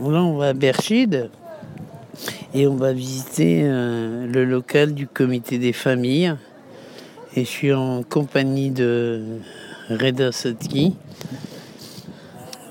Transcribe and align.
Là, 0.00 0.22
on 0.22 0.36
va 0.36 0.50
à 0.50 0.52
Berchide 0.52 1.28
et 2.54 2.68
on 2.68 2.76
va 2.76 2.92
visiter 2.92 3.62
euh, 3.64 4.28
le 4.32 4.44
local 4.44 4.94
du 4.94 5.08
comité 5.08 5.58
des 5.58 5.72
familles. 5.72 6.36
Et 7.34 7.44
je 7.44 7.48
suis 7.48 7.72
en 7.72 8.04
compagnie 8.04 8.70
de 8.70 9.40
Reda 9.90 10.30
Satki. 10.30 10.94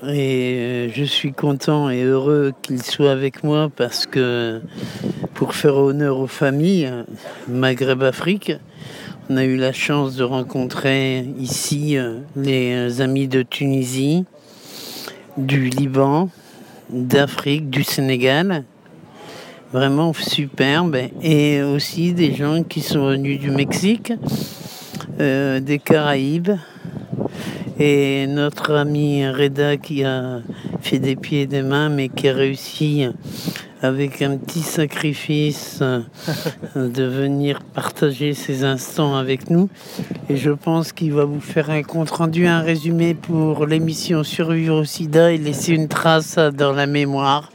Et 0.04 0.56
euh, 0.58 0.88
je 0.94 1.04
suis 1.04 1.34
content 1.34 1.90
et 1.90 2.02
heureux 2.02 2.54
qu'il 2.62 2.82
soit 2.82 3.12
avec 3.12 3.44
moi 3.44 3.70
parce 3.76 4.06
que 4.06 4.62
pour 5.34 5.54
faire 5.54 5.76
honneur 5.76 6.18
aux 6.18 6.28
familles, 6.28 6.90
Maghreb-Afrique, 7.46 8.52
on 9.28 9.36
a 9.36 9.44
eu 9.44 9.58
la 9.58 9.72
chance 9.72 10.16
de 10.16 10.24
rencontrer 10.24 11.26
ici 11.38 11.98
euh, 11.98 12.20
les 12.36 13.02
amis 13.02 13.28
de 13.28 13.42
Tunisie, 13.42 14.24
du 15.36 15.68
Liban, 15.68 16.30
d'Afrique, 16.90 17.70
du 17.70 17.84
Sénégal. 17.84 18.64
Vraiment 19.72 20.12
superbe. 20.12 20.96
Et 21.22 21.62
aussi 21.62 22.12
des 22.12 22.34
gens 22.34 22.62
qui 22.62 22.80
sont 22.80 23.06
venus 23.06 23.38
du 23.38 23.50
Mexique, 23.50 24.12
euh, 25.20 25.60
des 25.60 25.78
Caraïbes. 25.78 26.52
Et 27.78 28.26
notre 28.26 28.74
ami 28.74 29.28
Reda 29.28 29.76
qui 29.76 30.04
a 30.04 30.40
fait 30.80 30.98
des 30.98 31.16
pieds 31.16 31.42
et 31.42 31.46
des 31.46 31.62
mains, 31.62 31.88
mais 31.90 32.08
qui 32.08 32.28
a 32.28 32.34
réussi 32.34 33.06
avec 33.82 34.22
un 34.22 34.36
petit 34.36 34.62
sacrifice 34.62 35.82
de 36.76 37.04
venir 37.04 37.60
partager 37.74 38.34
ces 38.34 38.64
instants 38.64 39.16
avec 39.16 39.50
nous. 39.50 39.68
Et 40.28 40.36
je 40.36 40.50
pense 40.50 40.92
qu'il 40.92 41.12
va 41.12 41.24
vous 41.24 41.40
faire 41.40 41.70
un 41.70 41.82
compte 41.82 42.10
rendu, 42.10 42.46
un 42.46 42.60
résumé 42.60 43.14
pour 43.14 43.66
l'émission 43.66 44.22
Survivre 44.22 44.76
au 44.76 44.84
sida 44.84 45.32
et 45.32 45.38
laisser 45.38 45.72
une 45.72 45.88
trace 45.88 46.36
dans 46.36 46.72
la 46.72 46.86
mémoire. 46.86 47.50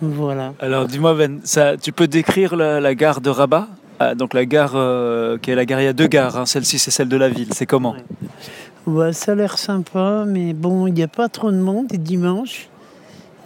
Voilà. 0.00 0.54
Alors 0.60 0.86
dis-moi 0.86 1.14
Ben, 1.14 1.40
ça, 1.44 1.76
tu 1.76 1.92
peux 1.92 2.06
décrire 2.06 2.54
la, 2.56 2.94
gare 2.94 3.20
de 3.20 3.30
Rabat? 3.30 3.68
Ah, 3.98 4.14
donc 4.14 4.34
la 4.34 4.44
gare 4.44 4.72
euh, 4.74 5.38
qui 5.38 5.50
est 5.50 5.54
la 5.54 5.64
gare, 5.64 5.80
il 5.80 5.84
y 5.84 5.88
a 5.88 5.92
deux 5.92 6.08
gares, 6.08 6.36
hein. 6.36 6.46
celle-ci 6.46 6.78
c'est 6.78 6.90
celle 6.90 7.08
de 7.08 7.16
la 7.16 7.28
ville, 7.28 7.48
c'est 7.52 7.66
comment? 7.66 7.94
Ouais. 8.86 9.12
Ça 9.12 9.32
a 9.32 9.34
l'air 9.34 9.56
sympa, 9.56 10.24
mais 10.26 10.52
bon, 10.52 10.86
il 10.86 10.94
n'y 10.94 11.02
a 11.02 11.08
pas 11.08 11.28
trop 11.28 11.50
de 11.50 11.56
monde, 11.56 11.86
dimanche 11.88 12.68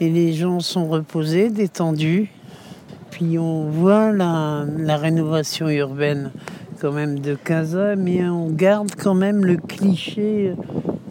et 0.00 0.08
les 0.08 0.32
gens 0.32 0.60
sont 0.60 0.88
reposés, 0.88 1.50
détendus. 1.50 2.30
Puis 3.10 3.38
on 3.38 3.68
voit 3.68 4.12
la, 4.12 4.96
rénovation 4.96 5.68
urbaine 5.68 6.30
quand 6.80 6.92
même 6.92 7.18
de 7.18 7.34
Casa, 7.34 7.96
mais 7.96 8.28
on 8.28 8.50
garde 8.50 8.90
quand 8.96 9.14
même 9.14 9.44
le 9.44 9.56
cliché 9.56 10.52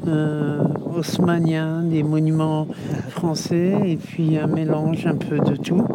euh, 0.07 0.63
haussmanien 0.95 1.81
des 1.83 2.03
monuments 2.03 2.67
français 3.09 3.73
et 3.85 3.97
puis 3.97 4.37
un 4.37 4.47
mélange 4.47 5.05
un 5.05 5.15
peu 5.15 5.39
de 5.39 5.57
tout. 5.57 5.85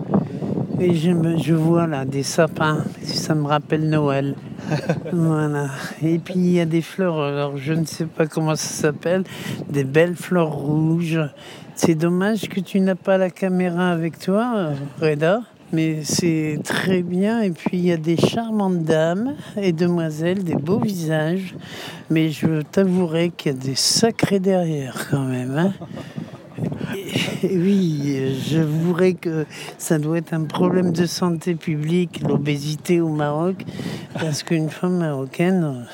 Et 0.80 0.94
je, 0.94 1.12
je 1.38 1.54
vois 1.54 1.86
là 1.86 2.04
des 2.04 2.22
sapins, 2.22 2.84
ça 3.02 3.34
me 3.34 3.46
rappelle 3.46 3.88
Noël. 3.88 4.34
voilà. 5.12 5.68
Et 6.02 6.18
puis 6.18 6.34
il 6.34 6.52
y 6.52 6.60
a 6.60 6.64
des 6.66 6.82
fleurs, 6.82 7.20
alors 7.20 7.56
je 7.56 7.72
ne 7.72 7.84
sais 7.84 8.06
pas 8.06 8.26
comment 8.26 8.56
ça 8.56 8.68
s'appelle, 8.68 9.24
des 9.70 9.84
belles 9.84 10.16
fleurs 10.16 10.52
rouges. 10.52 11.20
C'est 11.74 11.94
dommage 11.94 12.48
que 12.48 12.60
tu 12.60 12.80
n'as 12.80 12.94
pas 12.94 13.16
la 13.16 13.30
caméra 13.30 13.90
avec 13.90 14.18
toi, 14.18 14.72
Reda. 15.00 15.42
Mais 15.72 16.04
c'est 16.04 16.58
très 16.62 17.02
bien. 17.02 17.40
Et 17.40 17.50
puis 17.50 17.78
il 17.78 17.86
y 17.86 17.92
a 17.92 17.96
des 17.96 18.18
charmantes 18.18 18.82
dames 18.82 19.34
et 19.56 19.72
demoiselles, 19.72 20.44
des 20.44 20.54
beaux 20.54 20.78
visages. 20.78 21.54
Mais 22.10 22.28
je 22.28 22.60
t'avouerai 22.60 23.30
qu'il 23.30 23.52
y 23.52 23.54
a 23.54 23.58
des 23.58 23.74
sacrés 23.74 24.38
derrière 24.38 25.08
quand 25.10 25.24
même. 25.24 25.56
Hein. 25.56 25.72
oui, 27.42 28.36
j'avouerai 28.46 29.14
que 29.14 29.46
ça 29.78 29.98
doit 29.98 30.18
être 30.18 30.34
un 30.34 30.44
problème 30.44 30.92
de 30.92 31.06
santé 31.06 31.54
publique, 31.54 32.20
l'obésité 32.28 33.00
au 33.00 33.08
Maroc, 33.08 33.64
parce 34.14 34.42
qu'une 34.42 34.68
femme 34.68 34.98
marocaine, 34.98 35.86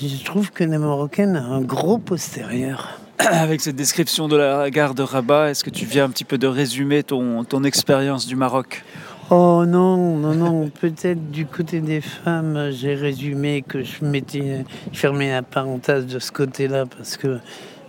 je 0.00 0.24
trouve 0.24 0.52
que 0.52 0.62
la 0.62 0.78
marocaine 0.78 1.34
a 1.34 1.42
un 1.42 1.60
gros 1.60 1.98
postérieur. 1.98 2.99
Avec 3.30 3.60
cette 3.60 3.76
description 3.76 4.28
de 4.28 4.36
la 4.36 4.70
gare 4.70 4.94
de 4.94 5.02
Rabat, 5.02 5.50
est-ce 5.50 5.62
que 5.62 5.70
tu 5.70 5.84
viens 5.84 6.04
un 6.04 6.08
petit 6.08 6.24
peu 6.24 6.38
de 6.38 6.46
résumer 6.46 7.02
ton, 7.02 7.64
expérience 7.64 8.26
du 8.26 8.34
Maroc? 8.34 8.82
Oh 9.30 9.64
non, 9.66 10.16
non, 10.16 10.34
non. 10.34 10.70
Peut-être 10.80 11.30
du 11.30 11.44
côté 11.44 11.80
des 11.80 12.00
femmes, 12.00 12.70
j'ai 12.70 12.94
résumé 12.94 13.62
que 13.62 13.82
je 13.82 14.04
m'étais 14.04 14.64
fermé 14.92 15.30
la 15.30 15.42
parenthèse 15.42 16.06
de 16.06 16.18
ce 16.18 16.32
côté-là 16.32 16.86
parce 16.86 17.16
que, 17.16 17.38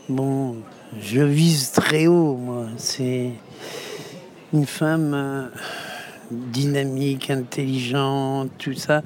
bon, 0.09 0.57
je 1.01 1.21
vise 1.21 1.71
très 1.71 2.07
haut, 2.07 2.35
moi. 2.35 2.65
C'est 2.77 3.31
une 4.53 4.65
femme 4.65 5.13
euh, 5.13 5.47
dynamique, 6.29 7.29
intelligente, 7.29 8.49
tout 8.57 8.73
ça. 8.73 9.01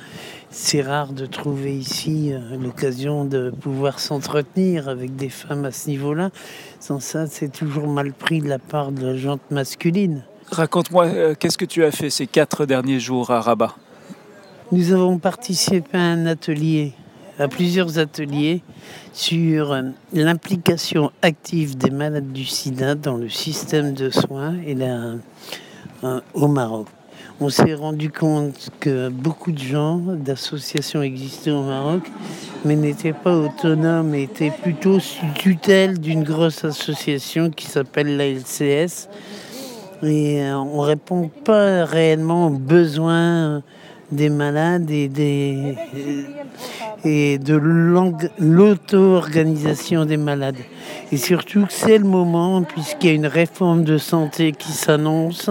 C'est 0.57 0.81
rare 0.81 1.11
de 1.11 1.25
trouver 1.25 1.77
ici 1.77 2.31
euh, 2.31 2.39
l'occasion 2.57 3.25
de 3.25 3.49
pouvoir 3.51 3.99
s'entretenir 3.99 4.87
avec 4.87 5.13
des 5.17 5.27
femmes 5.27 5.65
à 5.65 5.71
ce 5.71 5.89
niveau-là. 5.89 6.29
Sans 6.79 7.01
ça, 7.01 7.27
c'est 7.27 7.51
toujours 7.51 7.89
mal 7.89 8.13
pris 8.13 8.39
de 8.39 8.47
la 8.47 8.57
part 8.57 8.93
de 8.93 9.05
la 9.05 9.17
jante 9.17 9.41
masculine. 9.51 10.23
Raconte-moi, 10.51 11.07
euh, 11.07 11.35
qu'est-ce 11.37 11.57
que 11.57 11.65
tu 11.65 11.83
as 11.83 11.91
fait 11.91 12.09
ces 12.09 12.25
quatre 12.25 12.65
derniers 12.65 13.01
jours 13.01 13.31
à 13.31 13.41
Rabat? 13.41 13.75
Nous 14.71 14.93
avons 14.93 15.19
participé 15.19 15.97
à 15.97 16.03
un 16.03 16.25
atelier 16.25 16.93
à 17.37 17.49
plusieurs 17.49 17.99
ateliers 17.99 18.63
sur 19.11 19.73
euh, 19.73 19.81
l'implication 20.13 21.11
active 21.21 21.77
des 21.77 21.91
malades 21.91 22.31
du 22.31 22.45
sida 22.45 22.95
dans 22.95 23.17
le 23.17 23.27
système 23.27 23.93
de 23.93 24.09
soins 24.09 24.55
et 24.65 24.77
au 26.33 26.47
Maroc. 26.47 26.87
On 27.41 27.49
s'est 27.49 27.73
rendu 27.73 28.09
compte 28.09 28.69
que 28.79 29.09
beaucoup 29.09 29.51
de 29.51 29.59
gens, 29.59 29.97
d'associations 29.97 31.01
existaient 31.01 31.51
au 31.51 31.63
Maroc, 31.63 32.03
mais 32.63 32.77
n'étaient 32.77 33.11
pas 33.11 33.35
autonomes, 33.35 34.15
étaient 34.15 34.53
plutôt 34.63 35.01
sous 35.01 35.25
tutelle 35.35 35.99
d'une 35.99 36.23
grosse 36.23 36.63
association 36.63 37.49
qui 37.49 37.65
s'appelle 37.65 38.15
la 38.15 38.29
LCS. 38.29 39.09
Et 40.01 40.43
euh, 40.43 40.55
on 40.57 40.81
ne 40.81 40.87
répond 40.87 41.29
pas 41.43 41.83
réellement 41.83 42.47
aux 42.47 42.51
besoins 42.51 43.61
des 44.13 44.29
malades 44.29 44.89
et, 44.89 45.09
des, 45.09 45.75
et 47.03 47.37
de 47.37 47.55
l'auto-organisation 48.39 50.05
des 50.05 50.15
malades. 50.15 50.59
Et 51.11 51.17
surtout 51.17 51.65
que 51.65 51.73
c'est 51.73 51.97
le 51.97 52.05
moment, 52.05 52.63
puisqu'il 52.63 53.07
y 53.07 53.09
a 53.11 53.13
une 53.13 53.27
réforme 53.27 53.83
de 53.83 53.97
santé 53.97 54.53
qui 54.53 54.71
s'annonce, 54.71 55.49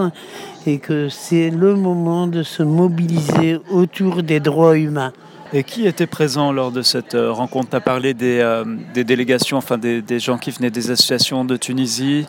et 0.65 0.79
que 0.79 1.09
c'est 1.09 1.49
le 1.49 1.75
moment 1.75 2.27
de 2.27 2.43
se 2.43 2.63
mobiliser 2.63 3.59
autour 3.69 4.23
des 4.23 4.39
droits 4.39 4.77
humains. 4.77 5.13
Et 5.53 5.63
qui 5.63 5.85
était 5.85 6.07
présent 6.07 6.51
lors 6.51 6.71
de 6.71 6.81
cette 6.81 7.15
euh, 7.15 7.31
rencontre? 7.31 7.69
Tu 7.69 7.75
as 7.75 7.79
parlé 7.79 8.13
des, 8.13 8.39
euh, 8.39 8.65
des 8.93 9.03
délégations, 9.03 9.57
enfin 9.57 9.77
des, 9.77 10.01
des, 10.01 10.19
gens 10.19 10.37
qui 10.37 10.51
venaient 10.51 10.71
des 10.71 10.89
associations 10.89 11.45
de 11.45 11.55
Tunisie, 11.55 12.25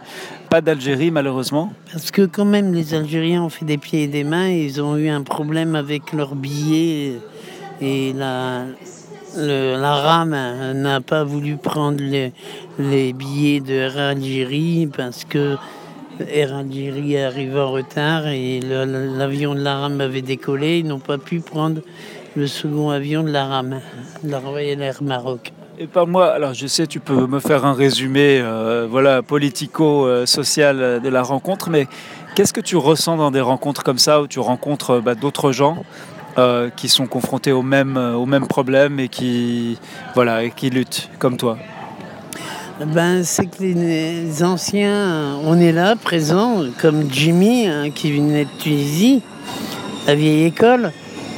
pas 0.50 0.60
d'Algérie 0.60 1.10
malheureusement. 1.10 1.72
Parce 1.90 2.10
que 2.10 2.22
quand 2.22 2.44
même 2.44 2.74
les 2.74 2.94
Algériens 2.94 3.42
ont 3.42 3.48
fait 3.48 3.64
des 3.64 3.78
pieds 3.78 4.04
et 4.04 4.06
des 4.06 4.22
mains, 4.22 4.48
et 4.48 4.64
ils 4.64 4.82
ont 4.82 4.96
eu 4.96 5.08
un 5.08 5.22
problème 5.22 5.74
avec 5.74 6.12
leurs 6.12 6.34
billets 6.34 7.14
et 7.80 8.12
la, 8.12 8.64
la 9.36 9.94
rame 9.94 10.72
n'a 10.74 11.00
pas 11.00 11.24
voulu 11.24 11.56
prendre 11.56 12.02
les, 12.02 12.32
les 12.78 13.12
billets 13.12 13.60
de 13.60 13.98
Algérie 13.98 14.88
parce 14.94 15.24
que 15.24 15.56
Air 16.20 16.54
Algérie 16.54 17.18
arrive 17.18 17.56
en 17.56 17.70
retard 17.70 18.26
et 18.28 18.60
l'avion 18.60 19.54
de 19.54 19.60
la 19.60 19.78
rame 19.78 20.00
avait 20.00 20.22
décollé. 20.22 20.78
Ils 20.78 20.86
n'ont 20.86 20.98
pas 20.98 21.18
pu 21.18 21.40
prendre 21.40 21.80
le 22.34 22.46
second 22.46 22.90
avion 22.90 23.22
de 23.22 23.30
la 23.30 23.46
rame, 23.46 23.80
la 24.24 24.38
Royal 24.38 24.94
Maroc. 25.00 25.52
Et 25.78 25.86
par 25.86 26.06
moi, 26.06 26.32
alors 26.32 26.54
je 26.54 26.66
sais, 26.66 26.86
tu 26.86 27.00
peux 27.00 27.26
me 27.26 27.38
faire 27.38 27.64
un 27.66 27.74
résumé 27.74 28.40
euh, 28.40 28.86
voilà, 28.90 29.22
politico-social 29.22 31.00
de 31.02 31.08
la 31.08 31.22
rencontre, 31.22 31.68
mais 31.68 31.86
qu'est-ce 32.34 32.52
que 32.52 32.60
tu 32.60 32.76
ressens 32.76 33.16
dans 33.16 33.30
des 33.30 33.42
rencontres 33.42 33.82
comme 33.82 33.98
ça 33.98 34.22
où 34.22 34.26
tu 34.26 34.40
rencontres 34.40 35.00
bah, 35.00 35.14
d'autres 35.14 35.52
gens 35.52 35.84
euh, 36.38 36.70
qui 36.70 36.88
sont 36.88 37.06
confrontés 37.06 37.52
aux 37.52 37.62
mêmes, 37.62 37.96
aux 37.96 38.26
mêmes 38.26 38.46
problèmes 38.46 39.00
et 39.00 39.08
voilà, 40.14 40.44
et 40.44 40.50
qui 40.50 40.70
luttent 40.70 41.10
comme 41.18 41.36
toi? 41.36 41.58
Ben, 42.84 43.24
c'est 43.24 43.46
que 43.46 43.62
les 43.62 44.42
anciens, 44.42 45.38
on 45.44 45.58
est 45.58 45.72
là, 45.72 45.96
présents, 45.96 46.62
comme 46.78 47.10
Jimmy, 47.10 47.66
hein, 47.66 47.90
qui 47.90 48.12
venait 48.12 48.44
de 48.44 48.50
Tunisie, 48.58 49.22
la 50.06 50.14
vieille 50.14 50.44
école. 50.44 50.92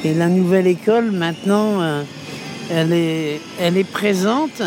Et 0.04 0.14
la 0.14 0.28
nouvelle 0.28 0.66
école, 0.66 1.12
maintenant, 1.12 1.80
euh, 1.80 2.02
elle, 2.70 2.92
est, 2.92 3.90
présente, 3.90 4.62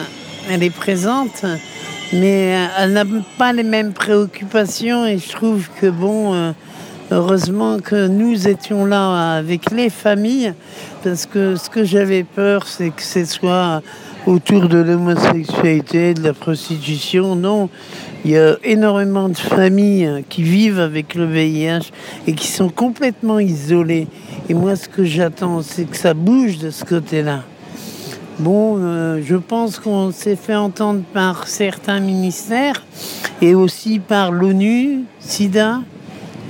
elle 0.49 0.63
est 0.63 0.69
présente, 0.69 1.45
mais 2.13 2.55
euh, 2.55 2.67
elle 2.79 2.93
n'a 2.93 3.03
pas 3.37 3.51
les 3.51 3.63
mêmes 3.63 3.91
préoccupations. 3.91 5.05
Et 5.05 5.17
je 5.17 5.29
trouve 5.29 5.67
que, 5.81 5.87
bon, 5.87 6.33
euh, 6.33 6.51
heureusement 7.11 7.79
que 7.79 8.07
nous 8.07 8.47
étions 8.47 8.85
là 8.85 9.35
avec 9.35 9.71
les 9.71 9.89
familles, 9.89 10.53
parce 11.03 11.25
que 11.25 11.57
ce 11.57 11.69
que 11.69 11.83
j'avais 11.83 12.23
peur, 12.23 12.65
c'est 12.65 12.91
que 12.91 13.03
ce 13.03 13.25
soit 13.25 13.81
autour 14.25 14.67
de 14.67 14.77
l'homosexualité, 14.77 16.13
de 16.13 16.23
la 16.23 16.33
prostitution. 16.33 17.35
Non, 17.35 17.69
Il 18.23 18.31
y 18.31 18.37
a 18.37 18.55
énormément 18.63 19.29
de 19.29 19.37
familles 19.37 20.23
qui 20.29 20.43
vivent 20.43 20.79
avec 20.79 21.15
le 21.15 21.25
VIH 21.25 21.91
et 22.27 22.33
qui 22.33 22.47
sont 22.47 22.69
complètement 22.69 23.39
isolées. 23.39 24.07
Et 24.47 24.53
moi, 24.53 24.75
ce 24.75 24.87
que 24.87 25.03
j'attends, 25.03 25.61
c'est 25.61 25.85
que 25.85 25.97
ça 25.97 26.13
bouge 26.13 26.59
de 26.59 26.69
ce 26.69 26.85
côté-là. 26.85 27.43
Bon, 28.39 28.77
euh, 28.77 29.21
je 29.23 29.35
pense 29.35 29.79
qu'on 29.79 30.11
s'est 30.11 30.35
fait 30.35 30.55
entendre 30.55 31.01
par 31.13 31.47
certains 31.47 31.99
ministères 31.99 32.83
et 33.41 33.55
aussi 33.55 33.99
par 33.99 34.31
l'ONU, 34.31 35.03
SIDA. 35.19 35.81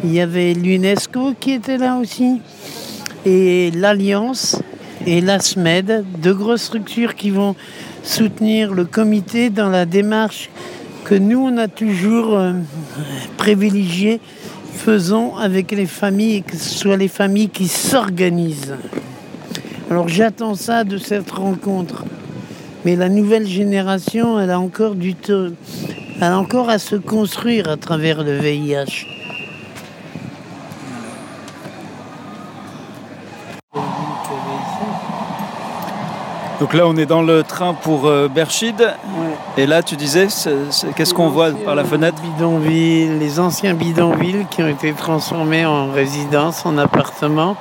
Il 0.04 0.14
y 0.14 0.22
avait 0.22 0.54
l'UNESCO 0.54 1.34
qui 1.40 1.52
était 1.52 1.78
là 1.78 1.98
aussi. 1.98 2.42
Et 3.26 3.72
l'Alliance 3.72 4.62
et 5.06 5.22
la 5.22 5.40
SMED, 5.40 6.06
deux 6.20 6.34
grosses 6.34 6.64
structures 6.64 7.16
qui 7.16 7.30
vont 7.30 7.56
soutenir 8.04 8.74
le 8.74 8.86
comité 8.86 9.50
dans 9.50 9.70
la 9.70 9.86
démarche 9.86 10.50
que 11.04 11.16
nous, 11.16 11.40
on 11.40 11.58
a 11.58 11.68
toujours 11.68 12.38
euh, 12.38 12.54
privilégiée, 13.38 14.20
faisons 14.74 15.36
avec 15.36 15.72
les 15.72 15.86
familles, 15.86 16.44
que 16.44 16.56
ce 16.56 16.78
soit 16.78 16.98
les 16.98 17.08
familles 17.08 17.50
qui 17.50 17.68
s'organisent. 17.68 18.76
Alors 19.90 20.08
j'attends 20.08 20.56
ça 20.56 20.84
de 20.84 20.98
cette 20.98 21.32
rencontre. 21.32 22.06
Mais 22.86 22.96
la 22.96 23.10
nouvelle 23.10 23.48
génération, 23.48 24.40
elle 24.40 24.50
a 24.50 24.60
encore 24.60 24.96
du 24.96 25.14
temps, 25.16 25.50
elle 26.18 26.24
a 26.24 26.40
encore 26.40 26.70
à 26.70 26.80
se 26.80 26.96
construire 26.96 27.70
à 27.70 27.78
travers 27.78 28.24
le 28.24 28.38
VIH. 28.38 29.21
Donc 36.62 36.76
là, 36.76 36.84
on 36.86 36.96
est 36.96 37.08
dans 37.08 37.24
le 37.24 37.42
train 37.42 37.74
pour 37.74 38.06
euh, 38.06 38.28
Berchide. 38.28 38.94
Et 39.58 39.66
là, 39.66 39.82
tu 39.82 39.96
disais, 39.96 40.28
qu'est-ce 40.96 41.12
qu'on 41.12 41.30
voit 41.30 41.50
par 41.66 41.74
la 41.74 41.84
fenêtre 41.84 42.22
Bidonville, 42.22 43.18
les 43.18 43.40
anciens 43.40 43.74
bidonvilles 43.74 44.46
qui 44.52 44.62
ont 44.62 44.68
été 44.68 44.94
transformés 44.94 45.66
en 45.66 45.92
résidence, 45.92 46.64
en 46.64 46.78
appartements. 46.78 47.56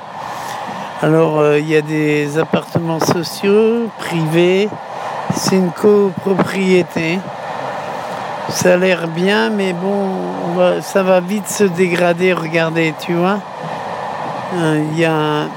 Alors, 1.01 1.39
euh, 1.39 1.57
il 1.57 1.67
y 1.67 1.75
a 1.75 1.81
des 1.81 2.37
appartements 2.37 2.99
sociaux, 2.99 3.89
privés. 3.97 4.69
C'est 5.33 5.55
une 5.55 5.71
copropriété. 5.71 7.17
Ça 8.49 8.75
a 8.75 8.77
l'air 8.77 9.07
bien, 9.07 9.49
mais 9.49 9.73
bon, 9.73 10.11
ça 10.81 11.01
va 11.01 11.21
vite 11.21 11.47
se 11.47 11.63
dégrader. 11.63 12.33
Regardez, 12.33 12.93
tu 13.03 13.13
vois. 13.13 13.39
Euh, 14.57 14.83
il 14.91 14.99
y 14.99 15.05
a, 15.05 15.47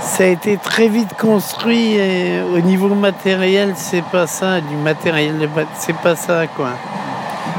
ça 0.00 0.24
a 0.24 0.26
été 0.26 0.56
très 0.56 0.88
vite 0.88 1.14
construit 1.18 1.96
et 1.96 2.40
au 2.40 2.60
niveau 2.60 2.94
matériel, 2.94 3.72
c'est 3.76 4.04
pas 4.04 4.26
ça. 4.26 4.60
Du 4.60 4.76
matériel, 4.76 5.48
c'est 5.78 5.96
pas 5.96 6.16
ça, 6.16 6.46
quoi. 6.46 6.70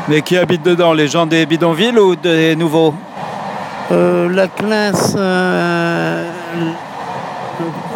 Mais 0.08 0.22
qui 0.22 0.38
habitent 0.38 0.64
dedans 0.64 0.94
Les 0.94 1.08
gens 1.08 1.26
des 1.26 1.46
bidonvilles 1.46 1.98
ou 1.98 2.16
des 2.16 2.56
nouveaux? 2.56 2.94
Euh, 3.92 4.30
La 4.30 4.48
classe 4.48 5.16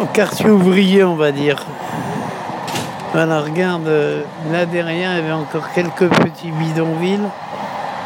au 0.00 0.06
quartier 0.06 0.50
ouvrier, 0.50 1.04
on 1.04 1.14
va 1.14 1.32
dire. 1.32 1.56
Voilà, 3.12 3.40
regarde, 3.40 3.86
euh, 3.86 4.22
là 4.50 4.66
derrière, 4.66 5.12
il 5.12 5.18
y 5.18 5.22
avait 5.24 5.32
encore 5.32 5.70
quelques 5.72 6.08
petits 6.08 6.50
bidonvilles. 6.50 7.28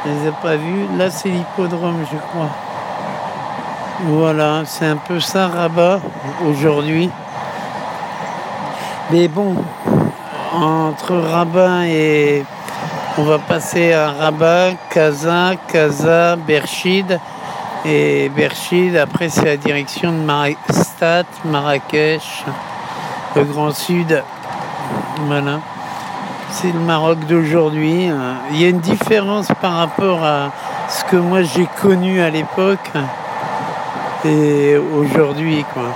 Je 0.04 0.10
ne 0.10 0.14
les 0.14 0.28
ai 0.28 0.32
pas 0.42 0.56
vus. 0.56 0.86
Là, 0.98 1.10
c'est 1.10 1.30
l'hippodrome, 1.30 2.04
je 2.12 2.18
crois. 2.18 2.50
Voilà, 4.00 4.62
c'est 4.64 4.86
un 4.86 4.96
peu 4.96 5.18
ça, 5.18 5.48
Rabat, 5.48 6.00
aujourd'hui. 6.46 7.10
Mais 9.10 9.26
bon, 9.26 9.56
entre 10.54 11.16
Rabat 11.16 11.86
et... 11.86 12.44
On 13.20 13.24
va 13.24 13.40
passer 13.40 13.92
à 13.92 14.12
Rabat, 14.12 14.74
Casa, 14.90 15.56
Casa, 15.66 16.36
Berchid. 16.36 17.18
Et 17.84 18.28
Berchid, 18.28 18.96
après, 18.96 19.28
c'est 19.28 19.44
la 19.44 19.56
direction 19.56 20.12
de 20.12 20.18
Maristat, 20.18 21.24
Marrakech, 21.44 22.44
le 23.34 23.42
Grand 23.42 23.72
Sud. 23.72 24.22
Voilà. 25.26 25.58
C'est 26.50 26.72
le 26.72 26.78
Maroc 26.78 27.18
d'aujourd'hui. 27.26 28.08
Il 28.52 28.60
y 28.60 28.64
a 28.64 28.68
une 28.68 28.78
différence 28.78 29.48
par 29.60 29.72
rapport 29.72 30.22
à 30.22 30.52
ce 30.88 31.02
que 31.04 31.16
moi 31.16 31.42
j'ai 31.42 31.66
connu 31.82 32.20
à 32.20 32.30
l'époque 32.30 32.92
et 34.24 34.76
aujourd'hui. 34.76 35.64
Quoi. 35.72 35.94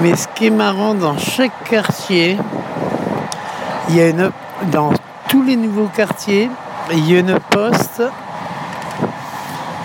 Mais 0.00 0.16
ce 0.16 0.26
qui 0.28 0.46
est 0.46 0.50
marrant, 0.50 0.94
dans 0.94 1.16
chaque 1.18 1.64
quartier, 1.68 2.38
il 3.88 3.96
y 3.96 4.00
a 4.00 4.08
une, 4.08 4.30
dans 4.70 4.92
tous 5.28 5.42
les 5.42 5.56
nouveaux 5.56 5.88
quartiers, 5.94 6.50
il 6.92 7.10
y 7.10 7.16
a 7.16 7.20
une 7.20 7.38
poste 7.50 8.02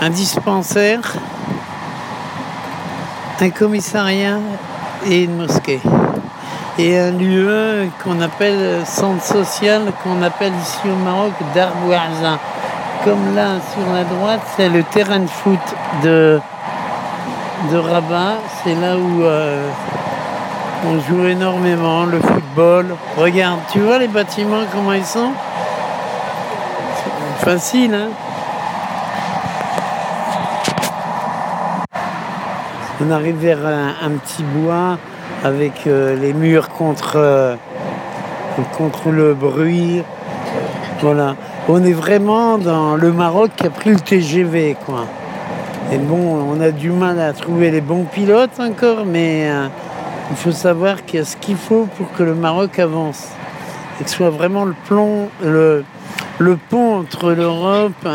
un 0.01 0.09
dispensaire, 0.09 1.01
un 3.41 3.49
commissariat 3.49 4.37
et 5.05 5.23
une 5.23 5.37
mosquée. 5.37 5.81
Et 6.77 6.99
un 6.99 7.11
lieu 7.11 7.89
qu'on 8.03 8.21
appelle 8.21 8.85
centre 8.85 9.23
social, 9.23 9.91
qu'on 10.03 10.21
appelle 10.21 10.53
ici 10.61 10.81
au 10.85 10.95
Maroc 11.03 11.33
Darbouaza. 11.55 12.37
Comme 13.03 13.35
là 13.35 13.55
sur 13.73 13.91
la 13.91 14.03
droite, 14.03 14.41
c'est 14.55 14.69
le 14.69 14.83
terrain 14.83 15.19
de 15.19 15.27
foot 15.27 15.59
de, 16.03 16.39
de 17.71 17.77
Rabat. 17.77 18.37
C'est 18.63 18.75
là 18.75 18.97
où 18.97 19.23
euh, 19.23 19.69
on 20.85 20.99
joue 21.01 21.25
énormément, 21.25 22.05
le 22.05 22.19
football. 22.19 22.85
Regarde, 23.17 23.59
tu 23.71 23.79
vois 23.79 23.99
les 23.99 24.07
bâtiments, 24.07 24.63
comment 24.71 24.93
ils 24.93 25.05
sont? 25.05 25.31
Facile, 27.39 27.93
hein? 27.93 28.09
On 32.99 33.11
arrive 33.11 33.37
vers 33.37 33.59
un, 33.65 34.09
petit 34.17 34.43
bois 34.43 34.97
avec 35.43 35.85
euh, 35.85 36.15
les 36.15 36.33
murs 36.33 36.69
contre, 36.69 37.13
euh, 37.15 37.55
contre 38.77 39.09
le 39.09 39.33
bruit. 39.35 40.01
Voilà. 41.01 41.35
On 41.69 41.83
est 41.83 41.93
vraiment 41.93 42.57
dans 42.57 42.95
le 42.95 43.11
Maroc 43.11 43.51
qui 43.55 43.67
a 43.67 43.69
pris 43.69 43.91
le 43.91 43.99
TGV, 43.99 44.75
quoi. 44.85 45.05
Et 45.91 45.97
bon, 45.97 46.17
on 46.17 46.59
a 46.59 46.71
du 46.71 46.91
mal 46.91 47.19
à 47.19 47.33
trouver 47.33 47.71
les 47.71 47.81
bons 47.81 48.03
pilotes 48.03 48.59
encore, 48.59 49.05
mais 49.05 49.49
euh, 49.49 49.67
il 50.31 50.35
faut 50.35 50.51
savoir 50.51 51.05
qu'il 51.05 51.19
y 51.19 51.21
a 51.21 51.25
ce 51.25 51.37
qu'il 51.37 51.55
faut 51.55 51.87
pour 51.97 52.11
que 52.13 52.23
le 52.23 52.35
Maroc 52.35 52.77
avance. 52.79 53.29
Et 53.99 54.03
que 54.03 54.09
ce 54.09 54.17
soit 54.17 54.29
vraiment 54.29 54.65
le, 54.65 56.55
pont 56.69 56.99
entre 56.99 57.31
l'Europe 57.31 58.07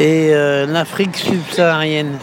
et 0.00 0.32
l'Afrique 0.66 1.16
subsaharienne. 1.16 2.18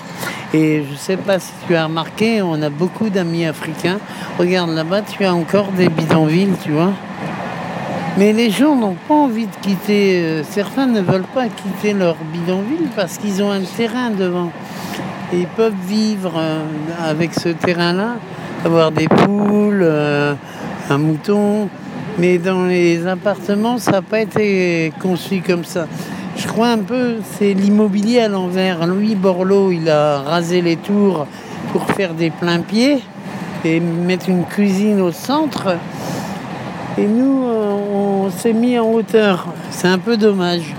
Et 0.54 0.84
je 0.86 0.92
ne 0.92 0.98
sais 0.98 1.16
pas 1.16 1.40
si 1.40 1.54
tu 1.66 1.76
as 1.76 1.86
remarqué, 1.86 2.42
on 2.42 2.62
a 2.62 2.70
beaucoup 2.70 3.10
d'amis 3.10 3.46
africains. 3.46 4.00
Regarde 4.38 4.72
là-bas, 4.72 5.02
tu 5.04 5.24
as 5.24 5.34
encore 5.34 5.68
des 5.72 5.88
bidonvilles, 5.88 6.56
tu 6.62 6.72
vois. 6.72 6.92
Mais 8.18 8.34
les 8.34 8.50
gens 8.50 8.76
n'ont 8.76 8.98
pas 9.08 9.14
envie 9.14 9.46
de 9.46 9.56
quitter, 9.62 10.18
euh, 10.18 10.44
certains 10.44 10.86
ne 10.86 11.00
veulent 11.00 11.24
pas 11.34 11.46
quitter 11.48 11.94
leur 11.94 12.18
bidonville 12.34 12.90
parce 12.94 13.18
qu'ils 13.18 13.42
ont 13.42 13.52
un 13.52 13.62
terrain 13.62 14.10
devant. 14.10 14.52
Et 15.32 15.40
ils 15.40 15.48
peuvent 15.48 15.74
vivre 15.88 16.34
euh, 16.36 16.62
avec 17.02 17.34
ce 17.34 17.48
terrain-là, 17.48 18.18
avoir 18.66 18.92
des 18.92 19.08
poules, 19.08 19.80
euh, 19.82 20.34
un 20.90 20.98
mouton. 20.98 21.70
Mais 22.18 22.38
dans 22.38 22.66
les 22.66 23.08
appartements, 23.08 23.78
ça 23.78 23.92
n'a 23.92 24.02
pas 24.02 24.20
été 24.20 24.92
conçu 25.02 25.42
comme 25.42 25.64
ça. 25.64 25.88
Je 26.36 26.48
crois 26.48 26.68
un 26.68 26.80
peu, 26.80 27.16
c'est 27.38 27.54
l'immobilier 27.54 28.20
à 28.20 28.28
l'envers. 28.28 28.86
Louis 28.88 29.16
Borloo, 29.16 29.72
il 29.72 29.90
a 29.90 30.20
rasé 30.20 30.62
les 30.62 30.76
tours 30.76 31.28
pour 31.72 31.86
faire 31.92 32.14
des 32.14 32.30
pleins 32.30 32.60
pieds 32.60 33.02
et 33.64 33.80
mettre 33.80 34.28
une 34.28 34.44
cuisine 34.44 35.00
au 35.00 35.14
centre. 35.14 35.78
Et 36.98 37.06
nous, 37.06 37.46
on 38.22 38.30
s'est 38.30 38.54
mis 38.54 38.78
en 38.78 38.92
hauteur. 38.92 39.48
C'est 39.72 39.88
un 39.88 39.98
peu 39.98 40.16
dommage. 40.16 40.76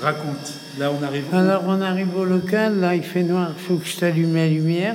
Raconte. 0.00 0.52
Là, 0.78 0.92
on 0.92 1.02
arrive. 1.02 1.24
Alors, 1.32 1.64
on 1.66 1.80
arrive 1.80 2.16
au 2.16 2.24
local. 2.24 2.80
Là, 2.80 2.94
il 2.94 3.02
fait 3.02 3.22
noir. 3.22 3.50
Il 3.58 3.62
faut 3.62 3.76
que 3.76 3.86
je 3.86 3.96
t'allume 3.96 4.34
la 4.34 4.46
lumière. 4.46 4.94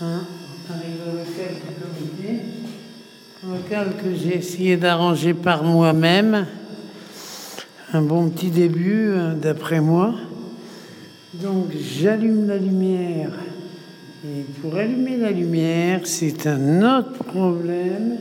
Hein, 0.00 0.22
on 0.68 0.74
arrive 0.74 1.00
au 1.06 1.12
local 1.12 1.54
du 1.68 1.74
comité. 1.84 2.42
local 3.44 3.92
que 4.02 4.14
j'ai 4.14 4.38
essayé 4.38 4.76
d'arranger 4.76 5.34
par 5.34 5.62
moi-même. 5.62 6.46
Un 7.92 8.02
bon 8.02 8.28
petit 8.30 8.50
début, 8.50 9.10
euh, 9.10 9.34
d'après 9.34 9.80
moi. 9.80 10.14
Donc, 11.34 11.66
j'allume 11.72 12.48
la 12.48 12.58
lumière. 12.58 13.30
Et 14.24 14.42
pour 14.60 14.74
allumer 14.76 15.16
la 15.16 15.30
lumière, 15.30 16.00
c'est 16.04 16.46
un 16.46 16.98
autre 16.98 17.24
problème 17.24 18.18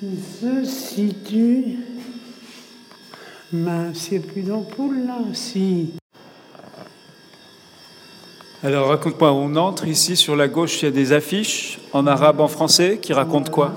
qui 0.00 0.16
se 0.40 0.64
situe 0.64 1.78
n'y 3.52 3.68
a 3.68 4.20
plus 4.20 4.42
d'ampoule 4.42 5.06
là, 5.06 5.18
si. 5.32 5.90
Alors 8.62 8.88
raconte-moi, 8.88 9.32
on 9.32 9.54
entre 9.56 9.86
ici 9.86 10.16
sur 10.16 10.34
la 10.34 10.48
gauche, 10.48 10.82
il 10.82 10.86
y 10.86 10.88
a 10.88 10.90
des 10.90 11.12
affiches 11.12 11.78
en 11.92 12.06
arabe, 12.06 12.40
en 12.40 12.48
français, 12.48 12.98
qui 13.00 13.12
racontent 13.12 13.50
quoi? 13.52 13.72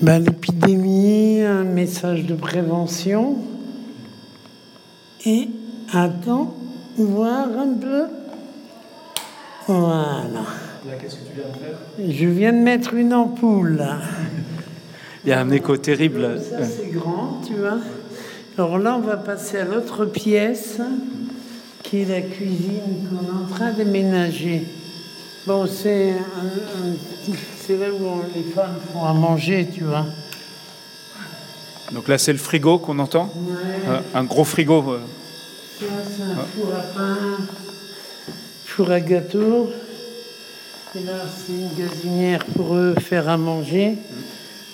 Ben, 0.00 0.18
L'épidémie, 0.18 1.40
un 1.42 1.62
message 1.62 2.24
de 2.24 2.34
prévention. 2.34 3.36
Et 5.24 5.48
attends, 5.92 6.54
voir 6.96 7.46
un 7.46 7.74
peu. 7.80 8.04
Voilà. 9.68 10.24
Là, 10.84 10.94
qu'est-ce 11.00 11.16
que 11.16 11.28
tu 11.28 11.34
viens 11.36 11.48
de 11.48 11.58
faire? 11.58 12.16
Je 12.16 12.26
viens 12.26 12.52
de 12.52 12.58
mettre 12.58 12.94
une 12.94 13.14
ampoule. 13.14 13.76
Là. 13.76 13.98
Il 15.24 15.30
y 15.30 15.32
a 15.32 15.40
un 15.40 15.50
écho 15.50 15.76
terrible. 15.76 16.40
Ça, 16.40 16.64
c'est 16.64 16.90
grand, 16.90 17.40
tu 17.46 17.54
vois. 17.54 17.78
Alors 18.58 18.78
là, 18.78 18.96
on 18.96 19.00
va 19.00 19.16
passer 19.16 19.58
à 19.58 19.64
l'autre 19.64 20.04
pièce, 20.04 20.78
qui 21.84 22.02
est 22.02 22.04
la 22.04 22.20
cuisine 22.20 23.06
qu'on 23.08 23.24
est 23.24 23.44
en 23.44 23.46
train 23.48 23.72
d'aménager. 23.72 24.64
Bon, 25.46 25.66
c'est 25.66 26.14
c'est 27.56 27.76
là 27.76 27.86
où 27.92 28.22
les 28.34 28.42
femmes 28.42 28.74
font 28.92 29.04
à 29.04 29.12
manger, 29.12 29.68
tu 29.72 29.84
vois. 29.84 30.06
Donc 31.92 32.08
là, 32.08 32.18
c'est 32.18 32.32
le 32.32 32.38
frigo 32.38 32.78
qu'on 32.78 32.98
entend. 32.98 33.32
Euh, 33.88 34.00
Un 34.14 34.24
gros 34.24 34.44
frigo. 34.44 34.92
euh. 34.92 35.00
Ça, 35.78 35.86
c'est 36.16 36.22
un 36.22 36.34
four 36.36 36.74
à 36.74 36.82
pain, 36.96 37.16
four 38.66 38.90
à 38.90 39.00
gâteau. 39.00 39.70
Et 40.94 41.00
là, 41.04 41.12
c'est 41.34 41.52
une 41.52 41.70
gazinière 41.86 42.44
pour 42.56 42.74
eux 42.74 42.94
faire 43.00 43.28
à 43.28 43.36
manger. 43.36 43.96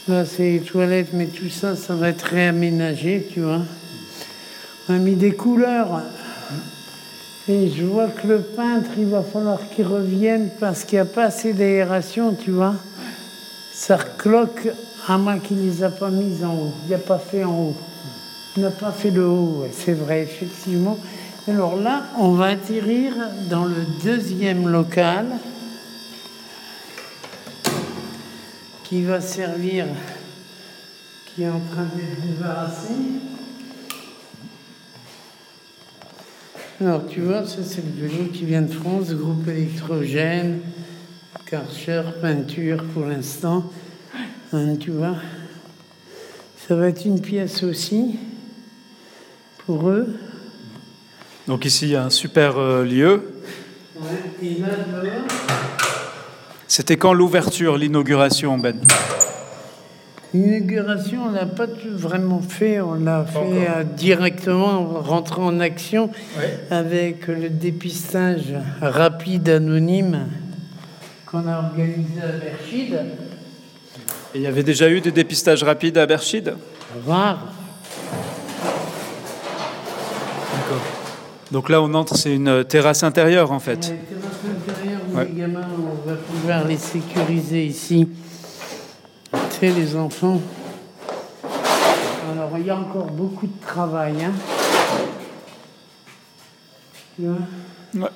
Là, 0.09 0.25
c'est 0.25 0.43
les 0.53 0.61
toilettes, 0.61 1.09
mais 1.13 1.27
tout 1.27 1.49
ça, 1.51 1.77
ça 1.77 1.95
va 1.95 2.09
être 2.09 2.23
réaménagé, 2.23 3.29
tu 3.33 3.41
vois. 3.41 3.61
On 4.89 4.95
a 4.95 4.99
mis 4.99 5.15
des 5.15 5.33
couleurs. 5.33 6.01
Et 7.49 7.71
je 7.71 7.85
vois 7.85 8.09
que 8.09 8.27
le 8.27 8.41
peintre, 8.41 8.91
il 8.99 9.07
va 9.07 9.23
falloir 9.23 9.59
qu'il 9.71 9.87
revienne 9.87 10.51
parce 10.61 10.85
qu'il 10.85 10.97
n'y 10.97 11.03
a 11.03 11.05
pas 11.07 11.25
assez 11.25 11.53
d'aération, 11.53 12.35
tu 12.35 12.51
vois. 12.51 12.75
Ça 13.73 13.97
recloque, 13.97 14.69
à 15.09 15.17
moins 15.17 15.38
qu'il 15.38 15.57
ne 15.57 15.62
les 15.62 15.83
a 15.83 15.91
pas 15.91 16.11
mises 16.11 16.45
en 16.45 16.55
haut. 16.55 16.73
Il 16.85 16.91
n'a 16.91 16.99
pas 16.99 17.19
fait 17.19 17.43
en 17.43 17.59
haut. 17.59 17.77
Il 18.57 18.62
n'a 18.62 18.71
pas 18.71 18.93
fait 18.93 19.11
le 19.11 19.27
haut, 19.27 19.67
c'est 19.73 19.95
vrai, 19.95 20.23
effectivement. 20.23 20.99
Alors 21.49 21.77
là, 21.77 22.05
on 22.19 22.33
va 22.33 22.47
atterrir 22.47 23.15
dans 23.49 23.65
le 23.65 23.87
deuxième 24.05 24.69
local 24.69 25.27
qui 28.85 29.03
va 29.03 29.21
servir, 29.21 29.87
qui 31.27 31.43
est 31.43 31.49
en 31.49 31.61
train 31.73 31.85
d'être 31.85 32.21
débarrassé. 32.27 32.95
Alors 36.81 37.07
tu 37.07 37.21
vois, 37.23 37.47
ça 37.47 37.59
c'est 37.65 37.83
le 37.85 38.09
vélo 38.09 38.31
qui 38.33 38.45
vient 38.45 38.62
de 38.62 38.73
France, 38.73 39.11
groupe 39.11 39.49
électrogène, 39.49 40.61
Karcher, 41.47 42.03
peinture 42.21 42.85
pour 42.95 43.07
l'instant. 43.07 43.65
Hein, 44.50 44.76
tu 44.81 44.93
vois, 44.93 45.17
ça 46.67 46.75
va 46.75 46.88
être 46.88 47.05
une 47.05 47.21
pièce 47.21 47.62
aussi 47.62 48.19
pour 49.67 49.90
eux. 49.90 50.17
Donc 51.47 51.67
ici, 51.67 51.85
il 51.85 51.90
y 51.90 51.97
a 51.97 52.05
un 52.05 52.11
super 52.11 52.57
euh, 52.57 52.83
lieu. 52.83 53.31
C'était 56.67 56.97
quand 56.97 57.12
l'ouverture, 57.12 57.76
l'inauguration, 57.76 58.57
Ben? 58.57 58.81
L'inauguration, 60.33 61.26
on 61.28 61.33
l'a 61.33 61.45
pas 61.45 61.67
vraiment 61.90 62.40
fait, 62.40 62.81
on 62.81 62.95
l'a 62.95 63.26
fait 63.26 63.69
euh, 63.69 63.85
directement, 63.85 64.85
rentrer 65.00 65.43
en 65.43 65.61
action 65.61 66.11
avec 66.71 67.26
le 67.26 67.50
dépistage 67.50 68.55
rapide 68.81 69.49
anonyme 69.50 70.26
qu'on 71.26 71.47
a 71.47 71.59
organisé 71.59 72.23
à 72.23 72.33
Berchide. 72.33 72.99
Et 74.35 74.39
il 74.39 74.43
y 74.43 74.47
avait 74.47 74.63
déjà 74.63 74.89
eu 74.91 75.01
des 75.01 75.11
dépistages 75.13 75.63
rapides 75.63 75.97
à 75.99 76.07
Berchide 76.07 76.55
Rare. 77.07 77.39
Donc 81.51 81.71
là, 81.71 81.81
on 81.81 81.95
entre, 81.95 82.15
c'est 82.15 82.35
une 82.35 82.63
terrasse 82.65 83.03
intérieure 83.03 83.53
en 83.53 83.59
fait. 83.59 83.81
Terrasse 83.81 83.95
intérieure 84.69 85.01
où 85.11 85.17
Ouais. 85.17 85.25
les 85.33 85.41
gamins, 85.41 85.67
on 85.79 86.09
va 86.09 86.17
pouvoir 86.17 86.67
les 86.67 86.77
sécuriser 86.77 87.65
ici. 87.65 88.07
Tu 89.33 89.39
sais, 89.59 89.71
les 89.71 89.97
enfants. 89.97 90.43
Alors, 92.31 92.51
il 92.59 92.67
y 92.67 92.71
a 92.71 92.77
encore 92.77 93.07
beaucoup 93.07 93.47
de 93.47 93.61
travail. 93.67 94.25
Hein. 94.25 94.33
Tu 97.17 97.23
vois? 97.27 98.05
Ouais. 98.05 98.11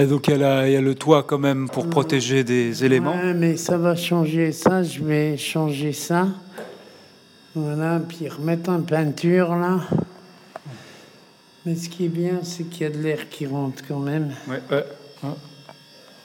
Et 0.00 0.06
donc 0.06 0.28
il 0.28 0.30
y, 0.30 0.34
a 0.34 0.38
la- 0.38 0.68
il 0.68 0.72
y 0.72 0.76
a 0.76 0.80
le 0.80 0.94
toit 0.94 1.24
quand 1.24 1.38
même 1.38 1.68
pour 1.68 1.88
protéger 1.90 2.44
des 2.44 2.84
éléments. 2.84 3.16
Ouais, 3.16 3.34
mais 3.34 3.56
ça 3.56 3.76
va 3.76 3.96
changer 3.96 4.52
ça. 4.52 4.82
Je 4.82 5.02
vais 5.02 5.36
changer 5.36 5.92
ça. 5.92 6.28
Voilà, 7.54 8.00
puis 8.08 8.28
remettre 8.28 8.70
en 8.70 8.80
peinture 8.82 9.56
là. 9.56 9.80
Mais 11.66 11.74
ce 11.74 11.88
qui 11.88 12.04
est 12.04 12.08
bien, 12.08 12.38
c'est 12.44 12.64
qu'il 12.64 12.82
y 12.82 12.86
a 12.86 12.90
de 12.90 12.98
l'air 12.98 13.28
qui 13.28 13.46
rentre 13.46 13.82
quand 13.86 13.98
même. 13.98 14.32
Ouais, 14.46 14.62
ouais. 14.70 14.84
Ouais. 15.24 15.30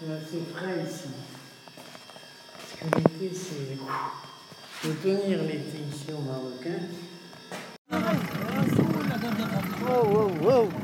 Là, 0.08 0.15
c'est 0.30 0.56
frais 0.56 0.84
ici. 0.88 1.10
Parce 2.80 2.94
que 2.94 2.98
l'été, 2.98 3.36
c'est. 3.36 3.77
Faut 4.82 4.94
tenir 5.01 5.42
l'été 5.42 5.80
ici 5.92 6.06
au 6.12 6.22
Maroc. 6.22 6.68
hein. 6.68 7.98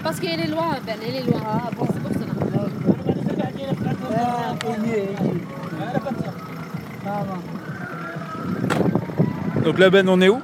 Parce 0.03 0.19
qu'elle 0.19 0.39
est 0.39 0.47
loin, 0.47 0.77
Ben, 0.85 0.95
elle 1.07 1.15
est 1.17 1.23
loin. 1.29 1.41
Ah 1.45 1.69
bon. 1.77 1.85
Donc 9.63 9.79
là, 9.79 9.89
Ben, 9.89 10.07
on 10.09 10.21
est 10.21 10.29
où 10.29 10.39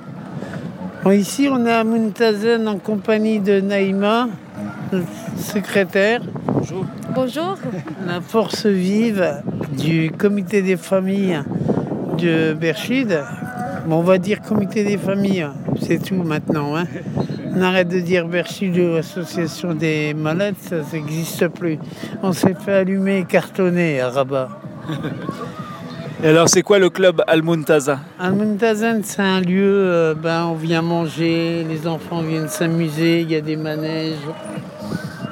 Bon, 1.03 1.11
ici, 1.11 1.47
on 1.51 1.65
est 1.65 1.71
à 1.71 1.83
Muntazen 1.83 2.67
en 2.67 2.79
compagnie 2.79 3.39
de 3.39 3.61
Naïma, 3.61 4.27
notre 4.91 5.05
secrétaire, 5.37 6.21
Bonjour. 6.47 6.85
Bonjour. 7.13 7.57
la 8.07 8.21
force 8.21 8.65
vive 8.65 9.41
du 9.77 10.11
comité 10.11 10.61
des 10.63 10.77
familles 10.77 11.39
de 12.17 12.53
Berchide. 12.53 13.21
Bon, 13.87 13.97
on 13.97 14.01
va 14.01 14.17
dire 14.17 14.41
comité 14.41 14.83
des 14.83 14.97
familles, 14.97 15.45
c'est 15.79 16.01
tout 16.01 16.15
maintenant. 16.15 16.75
hein. 16.75 16.85
On 17.55 17.61
arrête 17.61 17.87
de 17.87 17.99
dire 17.99 18.27
Berchide 18.27 18.77
ou 18.77 18.95
association 18.95 19.73
des 19.73 20.13
malades, 20.13 20.55
ça 20.59 20.77
n'existe 20.91 21.47
plus. 21.47 21.79
On 22.21 22.33
s'est 22.33 22.53
fait 22.53 22.73
allumer 22.73 23.19
et 23.19 23.23
cartonner 23.23 24.01
à 24.01 24.09
Rabat. 24.09 24.49
Et 26.23 26.27
alors, 26.27 26.49
c'est 26.49 26.63
quoi 26.63 26.79
le 26.79 26.89
club 26.89 27.23
Al-Muntaza 27.27 27.99
Al-Muntazen, 28.19 29.03
c'est 29.03 29.21
un 29.21 29.39
lieu, 29.39 29.63
euh, 29.63 30.15
ben, 30.15 30.45
on 30.45 30.55
vient 30.55 30.81
manger, 30.81 31.65
les 31.69 31.87
enfants 31.87 32.21
viennent 32.21 32.49
s'amuser, 32.49 33.21
il 33.21 33.31
y 33.31 33.35
a 33.35 33.41
des 33.41 33.55
manèges. 33.55 34.15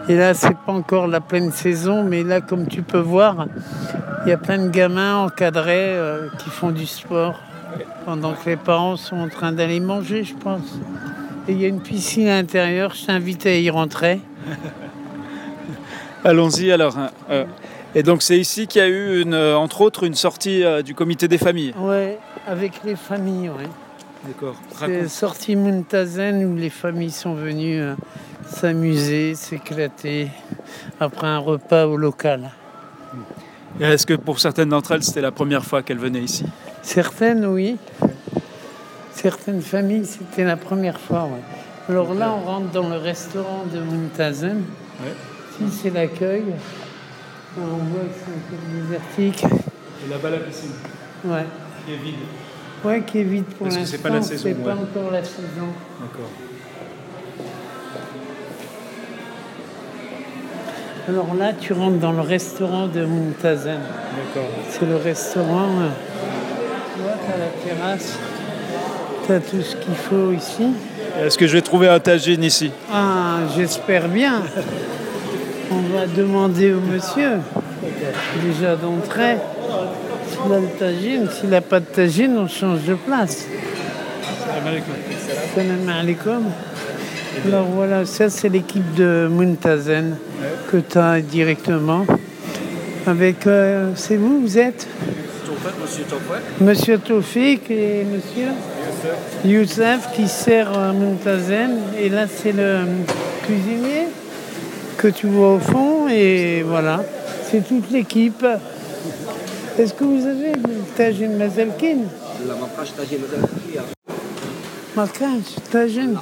Et 0.08 0.16
là, 0.16 0.34
c'est 0.34 0.58
pas 0.66 0.72
encore 0.72 1.08
la 1.08 1.20
pleine 1.20 1.52
saison, 1.52 2.04
mais 2.04 2.24
là, 2.24 2.40
comme 2.40 2.68
tu 2.68 2.84
peux 2.84 3.00
voir, 3.00 3.48
il 4.26 4.30
y 4.30 4.34
a 4.34 4.38
plein 4.38 4.60
de 4.60 4.70
gamins 4.70 5.18
encadrés 5.18 5.90
euh, 5.90 6.30
qui 6.38 6.50
font 6.50 6.72
du 6.72 6.86
sport 6.86 7.40
pendant 8.06 8.34
que 8.34 8.50
les 8.50 8.58
parents 8.58 8.96
sont 8.96 9.18
en 9.18 9.30
train 9.30 9.52
d'aller 9.52 9.80
manger, 9.80 10.24
je 10.24 10.36
pense. 10.36 10.80
Et 11.48 11.52
il 11.52 11.62
y 11.62 11.66
a 11.66 11.68
une 11.68 11.82
piscine 11.82 12.28
à 12.28 12.38
l'intérieur, 12.42 12.94
je 12.96 13.06
t'invite 13.06 13.46
à 13.46 13.56
y 13.58 13.70
rentrer. 13.70 14.20
Allons-y 16.24 16.72
alors. 16.72 16.98
hein. 16.98 17.10
Euh, 17.30 17.46
et 17.96 18.02
donc 18.02 18.22
c'est 18.22 18.38
ici 18.40 18.66
qu'il 18.68 18.82
y 18.82 18.86
a 18.86 18.88
eu, 18.88 19.22
une, 19.22 19.34
euh, 19.34 19.56
entre 19.58 19.82
autres, 19.82 20.04
une 20.04 20.16
sortie 20.16 20.64
euh, 20.64 20.82
du 20.82 20.96
comité 20.96 21.28
des 21.28 21.38
familles. 21.38 21.74
Ouais, 21.78 22.18
avec 22.48 22.82
les 22.86 22.96
familles, 22.96 23.50
ouais. 23.50 23.68
D'accord. 24.26 24.56
C'est 24.80 25.10
sorti 25.10 25.56
Muntazen 25.58 26.46
où 26.46 26.56
les 26.56 26.70
familles 26.70 27.12
sont 27.12 27.34
venues 27.34 27.82
euh, 27.82 27.94
s'amuser, 28.48 29.36
s'éclater 29.36 30.30
après 31.00 31.28
un 31.28 31.40
repas 31.40 31.86
au 31.88 31.98
local. 31.98 32.52
Est-ce 33.82 34.06
que 34.06 34.14
pour 34.14 34.40
certaines 34.40 34.70
d'entre 34.70 34.94
elles, 34.94 35.04
c'était 35.04 35.22
la 35.22 35.32
première 35.32 35.66
fois 35.66 35.82
qu'elles 35.84 35.98
venaient 36.00 36.22
ici? 36.22 36.46
Certaines, 36.84 37.46
oui. 37.46 37.76
Certaines 39.16 39.62
familles, 39.62 40.06
c'était 40.06 40.44
la 40.44 40.58
première 40.58 41.00
fois. 41.00 41.24
ouais. 41.24 41.94
Alors 41.94 42.14
là, 42.14 42.34
on 42.36 42.46
rentre 42.46 42.72
dans 42.72 42.90
le 42.90 42.98
restaurant 42.98 43.64
de 43.74 43.80
Muntazen. 43.80 44.64
Ouais. 45.02 45.66
Ici, 45.68 45.80
c'est 45.84 45.90
l'accueil. 45.90 46.44
On 47.58 47.62
voit 47.62 48.02
que 48.02 48.16
c'est 48.26 48.32
un 48.32 48.42
peu 48.50 49.18
désertique. 49.22 49.44
Et 49.44 50.10
là-bas, 50.10 50.30
la 50.32 50.38
piscine, 50.38 50.72
Ouais. 51.26 51.46
qui 51.86 51.94
est 51.94 51.98
vide. 51.98 52.16
Ouais, 52.84 53.02
qui 53.06 53.20
est 53.20 53.24
vide 53.24 53.44
pour 53.46 53.68
Parce 53.68 53.76
que 53.76 53.80
l'instant. 53.82 53.98
c'est 53.98 54.04
pas 54.04 54.10
la 54.10 54.22
saison, 54.22 54.44
C'est 54.44 54.64
pas 54.64 54.74
encore 54.74 55.12
la 55.12 55.24
saison. 55.24 55.68
D'accord. 56.02 56.30
Alors 61.10 61.34
là, 61.36 61.52
tu 61.54 61.74
rentres 61.74 62.00
dans 62.00 62.14
le 62.14 62.22
restaurant 62.22 62.88
de 62.88 63.06
Muntazen. 63.06 63.80
D'accord. 63.80 64.50
C'est 64.70 64.86
le 64.86 64.96
restaurant. 64.96 65.68
euh, 65.82 65.90
Tu 66.96 67.02
la 67.40 67.76
terrasse. 67.76 68.18
T'as 69.28 69.40
tout 69.40 69.62
ce 69.62 69.76
qu'il 69.78 69.96
faut 69.96 70.32
ici. 70.34 70.74
Est-ce 71.24 71.38
que 71.38 71.48
je 71.48 71.54
vais 71.54 71.62
trouver 71.62 71.88
un 71.88 72.00
tagine 72.00 72.44
ici? 72.44 72.72
Ah, 72.92 73.38
j'espère 73.56 74.08
bien. 74.10 74.42
On 75.72 75.98
va 75.98 76.06
demander 76.08 76.74
au 76.74 76.82
monsieur. 76.82 77.40
déjà 78.46 78.76
d'entrée. 78.76 79.38
S'il 80.30 80.54
a 80.54 80.60
le 80.60 80.68
tagine, 80.78 81.28
s'il 81.30 81.50
n'a 81.50 81.62
pas 81.62 81.80
de 81.80 81.86
tagine, 81.86 82.38
on 82.38 82.48
change 82.48 82.84
de 82.84 82.96
place. 82.96 83.48
Salam 85.56 85.90
alaikum. 85.90 86.44
Alors 87.46 87.66
voilà, 87.66 88.06
ça 88.06 88.30
c'est 88.30 88.50
l'équipe 88.50 88.94
de 88.96 89.28
Muntazen 89.30 90.18
que 90.72 90.78
tu 90.78 90.98
as 90.98 91.22
directement. 91.22 92.06
Avec, 93.06 93.48
euh, 93.48 93.92
c'est 93.96 94.16
vous, 94.16 94.42
vous 94.42 94.58
êtes? 94.58 94.88
Monsieur 96.62 96.98
Tofik 96.98 97.70
et 97.70 98.06
Monsieur? 98.06 98.50
Youssef. 99.46 100.10
Qui 100.16 100.28
sert 100.28 100.78
euh, 100.78 100.94
Montazen. 100.94 101.78
Et 102.00 102.10
là, 102.10 102.26
c'est 102.28 102.52
le 102.52 102.64
euh, 102.64 102.86
cuisinier 103.44 104.08
que 104.98 105.08
tu 105.08 105.28
vois 105.28 105.54
au 105.54 105.60
fond. 105.60 106.08
Et 106.08 106.64
voilà, 106.64 107.04
c'est 107.50 107.68
toute 107.68 107.92
l'équipe. 107.92 108.46
Est-ce 109.78 109.94
que 109.94 110.04
vous 110.04 110.26
avez 110.26 110.50
une 110.50 110.84
tajine 110.96 111.38
mazalkin? 111.38 111.98
La 112.48 112.56
marquage 112.56 112.94
tajine 112.96 113.22
mazalkin. 113.22 113.84
Marquage 114.96 115.56
tajine. 115.72 116.20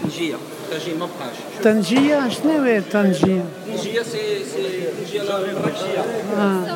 Tangia. 0.00 0.36
Tajine 0.70 0.98
marquage. 0.98 1.38
Tangia, 1.62 2.20
je 2.30 2.48
ne 2.48 2.74
sais 2.74 2.80
pas. 2.80 3.02
Tangia. 3.02 3.42
Tangia, 3.68 4.02
c'est 4.04 5.18
la 5.18 5.34
marquage. 5.52 5.82
Ah. 6.38 6.72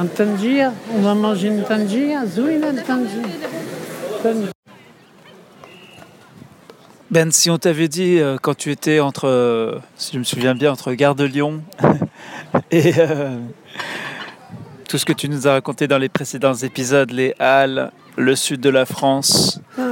Een 0.00 0.08
tangier, 0.14 0.70
on 0.94 1.06
a 1.06 1.14
mangé 1.14 1.48
une 1.48 1.62
tangier, 1.62 2.18
zoin 2.26 2.62
een 2.62 2.82
tangier. 2.86 3.22
Ben, 7.10 7.30
si 7.32 7.48
on 7.48 7.56
t'avait 7.56 7.88
dit 7.88 8.18
euh, 8.18 8.36
quand 8.40 8.54
tu 8.54 8.70
étais 8.70 9.00
entre, 9.00 9.26
euh, 9.26 9.78
si 9.96 10.12
je 10.12 10.18
me 10.18 10.24
souviens 10.24 10.54
bien, 10.54 10.70
entre 10.72 10.92
Gare 10.92 11.14
de 11.14 11.24
Lyon 11.24 11.62
et 12.70 12.92
euh, 12.98 13.38
tout 14.88 14.98
ce 14.98 15.06
que 15.06 15.14
tu 15.14 15.30
nous 15.30 15.48
as 15.48 15.52
raconté 15.52 15.88
dans 15.88 15.96
les 15.96 16.10
précédents 16.10 16.54
épisodes, 16.54 17.10
les 17.10 17.34
Halles, 17.38 17.92
le 18.16 18.36
sud 18.36 18.60
de 18.60 18.68
la 18.68 18.84
France, 18.84 19.60
ah, 19.78 19.82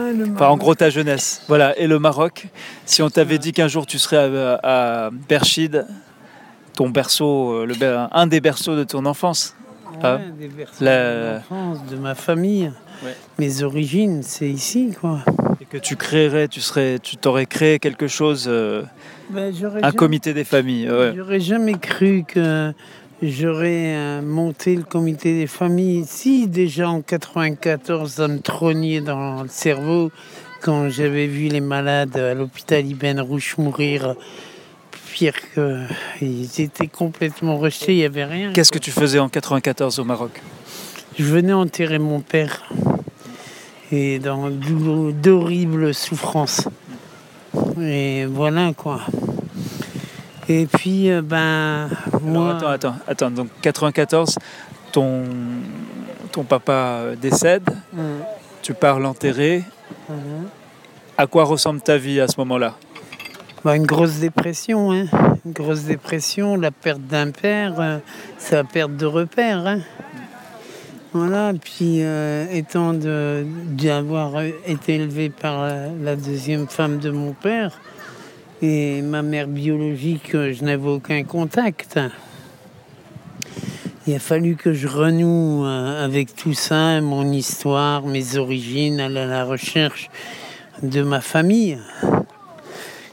en 0.40 0.56
gros 0.58 0.74
ta 0.74 0.90
jeunesse, 0.90 1.42
voilà, 1.48 1.78
et 1.78 1.86
le 1.86 1.98
Maroc. 1.98 2.48
Si 2.84 3.00
on 3.00 3.08
t'avait 3.08 3.38
dit 3.38 3.52
qu'un 3.52 3.68
jour 3.68 3.86
tu 3.86 3.98
serais 3.98 4.18
à, 4.18 5.06
à 5.06 5.10
Berchid, 5.10 5.86
ton 6.76 6.88
berceau, 6.90 7.52
euh, 7.62 7.66
le 7.66 7.74
un 8.12 8.26
des 8.28 8.40
berceaux 8.40 8.76
de 8.76 8.84
ton 8.84 9.04
enfance, 9.06 9.54
Ah. 10.02 10.16
Ouais, 10.16 10.20
des 10.38 10.48
berceaux 10.48 10.84
La- 10.84 11.38
de 11.90 11.96
ma 12.00 12.14
famille. 12.14 12.70
Ouais. 13.04 13.16
Mes 13.38 13.62
origines, 13.62 14.22
c'est 14.22 14.48
ici, 14.48 14.92
quoi. 15.00 15.20
et 15.60 15.64
que 15.64 15.78
tu 15.78 15.96
créerais, 15.96 16.48
tu 16.48 16.60
serais, 16.60 16.98
tu 16.98 17.16
t'aurais 17.16 17.46
créé 17.46 17.78
quelque 17.78 18.06
chose, 18.06 18.44
euh, 18.46 18.82
Ben, 19.30 19.48
un 19.48 19.52
jamais- 19.52 19.92
comité 19.92 20.34
des 20.34 20.44
familles. 20.44 20.88
ouais. 20.90 21.12
J'aurais 21.16 21.40
jamais 21.40 21.74
cru 21.74 22.24
que 22.28 22.72
j'aurais 23.22 23.94
euh, 23.96 24.22
monté 24.22 24.76
le 24.76 24.82
comité 24.82 25.32
des 25.38 25.46
familles. 25.46 26.04
Si, 26.06 26.46
déjà 26.46 26.90
en 26.90 27.00
94, 27.00 28.12
ça 28.12 28.28
me 28.28 28.38
trognait 28.40 29.00
dans 29.00 29.42
le 29.42 29.48
cerveau 29.48 30.10
quand 30.62 30.88
j'avais 30.90 31.26
vu 31.26 31.48
les 31.48 31.60
malades 31.62 32.16
à 32.18 32.34
l'hôpital 32.34 32.84
Ibn 32.86 33.20
Rouge 33.20 33.54
mourir. 33.58 34.14
Pire 35.16 35.32
que. 35.54 35.80
Ils 36.20 36.60
étaient 36.60 36.88
complètement 36.88 37.56
rejetés, 37.56 37.94
il 37.94 37.98
n'y 38.00 38.04
avait 38.04 38.26
rien. 38.26 38.52
Qu'est-ce 38.52 38.70
que 38.70 38.78
tu 38.78 38.90
faisais 38.90 39.18
en 39.18 39.30
94 39.30 39.98
au 39.98 40.04
Maroc? 40.04 40.42
Je 41.18 41.24
venais 41.24 41.54
enterrer 41.54 41.98
mon 41.98 42.20
père. 42.20 42.64
Et 43.90 44.18
dans 44.18 44.50
d'horribles 44.50 45.94
souffrances. 45.94 46.68
Et 47.80 48.26
voilà 48.26 48.72
quoi. 48.76 49.00
Et 50.50 50.66
puis, 50.66 51.10
euh, 51.10 51.22
ben, 51.22 51.88
Alors, 52.26 52.48
attends, 52.50 52.68
attends, 52.68 52.94
attends. 53.08 53.30
Donc 53.30 53.48
94, 53.62 54.36
ton, 54.92 55.24
ton 56.30 56.44
papa 56.44 57.04
décède, 57.18 57.70
Hum, 57.96 58.18
tu 58.60 58.74
pars 58.74 59.00
l'enterrer. 59.00 59.64
hum. 60.10 60.16
À 61.16 61.26
quoi 61.26 61.44
ressemble 61.44 61.80
ta 61.80 61.96
vie 61.96 62.20
à 62.20 62.28
ce 62.28 62.34
moment-là? 62.36 62.74
Bah, 63.64 63.74
une 63.74 63.86
grosse 63.86 64.18
dépression, 64.18 64.92
hein. 64.92 65.06
Une 65.44 65.52
grosse 65.52 65.84
dépression, 65.84 66.56
la 66.56 66.70
perte 66.70 67.00
d'un 67.00 67.30
père, 67.30 67.80
euh, 67.80 67.98
c'est 68.38 68.54
la 68.54 68.64
perte 68.64 68.96
de 68.96 69.06
repère, 69.06 69.66
hein. 69.66 69.80
Voilà, 71.12 71.52
puis 71.54 72.02
euh, 72.02 72.46
étant 72.52 72.92
d'avoir 72.92 74.42
été 74.66 74.96
élevé 74.96 75.30
par 75.30 75.62
la, 75.62 75.88
la 76.02 76.14
deuxième 76.14 76.66
femme 76.68 76.98
de 76.98 77.10
mon 77.10 77.32
père 77.32 77.80
et 78.60 79.00
ma 79.02 79.22
mère 79.22 79.48
biologique, 79.48 80.34
euh, 80.34 80.52
je 80.52 80.62
n'avais 80.62 80.88
aucun 80.88 81.24
contact. 81.24 81.98
Il 84.06 84.14
a 84.14 84.18
fallu 84.18 84.56
que 84.56 84.72
je 84.72 84.86
renoue 84.86 85.64
euh, 85.64 86.04
avec 86.04 86.36
tout 86.36 86.54
ça, 86.54 87.00
mon 87.00 87.32
histoire, 87.32 88.02
mes 88.02 88.36
origines, 88.36 89.00
à 89.00 89.08
la 89.08 89.44
recherche 89.44 90.10
de 90.82 91.02
ma 91.02 91.20
famille 91.20 91.78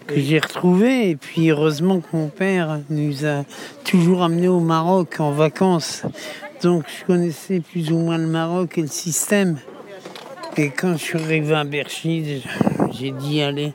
que 0.06 0.20
j'ai 0.20 0.40
retrouvé. 0.40 1.10
Et 1.10 1.16
puis 1.16 1.50
heureusement 1.50 2.00
que 2.00 2.16
mon 2.16 2.30
père 2.30 2.80
nous 2.90 3.26
a 3.26 3.44
toujours 3.84 4.24
amenés 4.24 4.48
au 4.48 4.60
Maroc 4.60 5.20
en 5.20 5.32
vacances. 5.32 6.04
Donc 6.62 6.86
je 6.88 7.06
connaissais 7.06 7.60
plus 7.60 7.92
ou 7.92 7.98
moins 7.98 8.18
le 8.18 8.28
Maroc 8.28 8.78
et 8.78 8.82
le 8.82 8.88
système. 8.88 9.58
Et 10.56 10.70
quand 10.70 10.94
je 10.94 11.04
suis 11.04 11.20
arrivé 11.20 11.56
à 11.56 11.64
Berchid, 11.64 12.42
j'ai 12.92 13.12
dit 13.12 13.42
allez, 13.42 13.74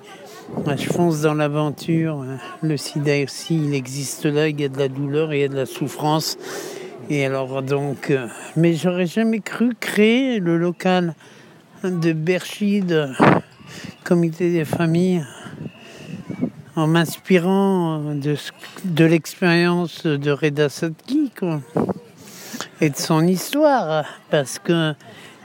je 0.77 0.87
fonce 0.87 1.21
dans 1.23 1.35
l'aventure. 1.35 2.25
Le 2.63 2.77
sida 2.77 3.23
aussi, 3.25 3.57
il 3.57 3.75
existe 3.75 4.27
là, 4.27 4.49
il 4.49 4.61
y 4.61 4.65
a 4.65 4.69
de 4.69 4.79
la 4.79 4.89
douleur, 4.89 5.35
il 5.35 5.41
y 5.41 5.45
a 5.45 5.49
de 5.49 5.57
la 5.57 5.67
souffrance. 5.67 6.39
Et 7.11 7.25
alors 7.25 7.63
donc, 7.63 8.11
euh, 8.11 8.27
mais 8.55 8.75
j'aurais 8.75 9.07
jamais 9.07 9.41
cru 9.41 9.75
créer 9.79 10.41
le 10.41 10.59
local 10.59 11.15
de 11.83 12.13
Berchid, 12.13 13.11
comité 14.05 14.53
des 14.53 14.65
familles 14.65 15.25
en 16.79 16.87
m'inspirant 16.87 18.15
de, 18.15 18.35
ce- 18.35 18.53
de 18.85 19.05
l'expérience 19.05 20.07
de 20.07 20.31
Reda 20.31 20.69
quoi. 21.39 21.61
Et 22.81 22.91
de 22.91 22.97
son 22.97 23.27
histoire, 23.27 24.05
parce 24.31 24.59
que 24.59 24.95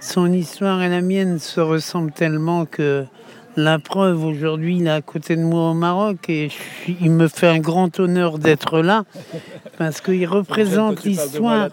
son 0.01 0.31
histoire 0.31 0.81
et 0.83 0.89
la 0.89 1.01
mienne 1.01 1.39
se 1.39 1.59
ressemblent 1.59 2.11
tellement 2.11 2.65
que 2.65 3.05
la 3.55 3.77
preuve, 3.77 4.23
aujourd'hui, 4.25 4.77
il 4.77 4.87
est 4.87 4.91
à 4.91 5.01
côté 5.01 5.35
de 5.35 5.43
moi 5.43 5.71
au 5.71 5.73
Maroc 5.75 6.27
et 6.27 6.49
je 6.49 6.91
il 7.01 7.11
me 7.11 7.27
fait 7.27 7.47
un 7.47 7.59
grand 7.59 7.99
honneur 7.99 8.39
d'être 8.39 8.79
là, 8.81 9.03
parce 9.77 10.01
qu'il 10.01 10.25
représente 10.27 10.97
l'histoire. 11.05 11.69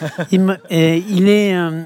Il, 0.30 1.28
est, 1.28 1.54
euh, 1.56 1.82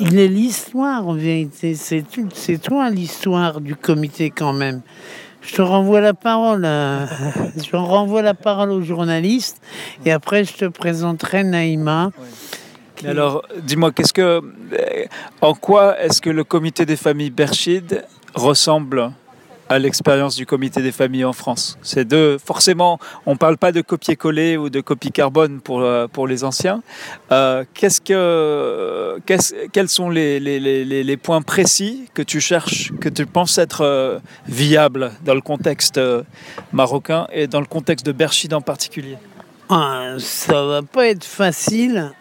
il 0.00 0.18
est 0.18 0.28
l'histoire 0.28 1.08
en 1.08 1.14
vérité. 1.14 1.74
C'est 1.74 2.58
toi 2.62 2.90
l'histoire 2.90 3.60
du 3.62 3.74
comité 3.74 4.30
quand 4.30 4.52
même. 4.52 4.82
Je 5.46 5.54
te 5.54 5.62
renvoie 5.62 6.00
la 6.00 6.12
parole. 6.14 6.64
euh, 6.64 7.06
je 7.56 7.76
renvoie 7.76 8.22
la 8.22 8.34
parole 8.34 8.70
aux 8.70 8.82
journalistes 8.82 9.60
et 10.04 10.12
après 10.12 10.44
je 10.44 10.52
te 10.54 10.64
présenterai 10.64 11.44
Naïma. 11.44 12.10
Alors, 13.06 13.42
dis-moi, 13.62 13.92
qu'est-ce 13.92 14.12
que, 14.12 14.22
euh, 14.22 15.04
en 15.42 15.54
quoi 15.54 16.00
est-ce 16.00 16.20
que 16.20 16.30
le 16.30 16.44
comité 16.44 16.86
des 16.86 16.96
familles 16.96 17.30
Berchid 17.30 18.04
ressemble 18.34 19.12
à 19.68 19.78
l'expérience 19.78 20.36
du 20.36 20.46
comité 20.46 20.80
des 20.80 20.92
familles 20.92 21.24
en 21.24 21.32
France 21.32 21.76
C'est 21.82 22.04
deux, 22.04 22.38
forcément, 22.38 22.98
on 23.26 23.32
ne 23.32 23.36
parle 23.36 23.56
pas 23.56 23.72
de 23.72 23.80
copier-coller 23.80 24.56
ou 24.56 24.70
de 24.70 24.80
copie 24.80 25.10
carbone 25.10 25.60
pour, 25.60 25.80
euh, 25.80 26.06
pour 26.06 26.26
les 26.28 26.44
anciens. 26.44 26.82
Euh, 27.32 27.64
qu'est-ce 27.74 28.00
que, 28.00 29.18
quels 29.72 29.88
sont 29.88 30.08
les- 30.10 30.38
les 30.40 31.16
points 31.16 31.42
précis 31.42 32.08
que 32.14 32.22
tu 32.22 32.40
cherches, 32.40 32.92
que 33.00 33.08
tu 33.08 33.26
penses 33.26 33.58
être 33.58 33.80
euh, 33.82 34.18
viables 34.46 35.12
dans 35.24 35.34
le 35.34 35.40
contexte 35.40 35.98
euh, 35.98 36.22
marocain 36.72 37.26
et 37.32 37.46
dans 37.46 37.60
le 37.60 37.66
contexte 37.66 38.06
de 38.06 38.12
Berchid 38.12 38.54
en 38.54 38.60
particulier? 38.60 39.16
Ah, 39.68 40.14
ça 40.18 40.64
va 40.64 40.82
pas 40.82 41.06
être 41.08 41.24
facile. 41.24 42.12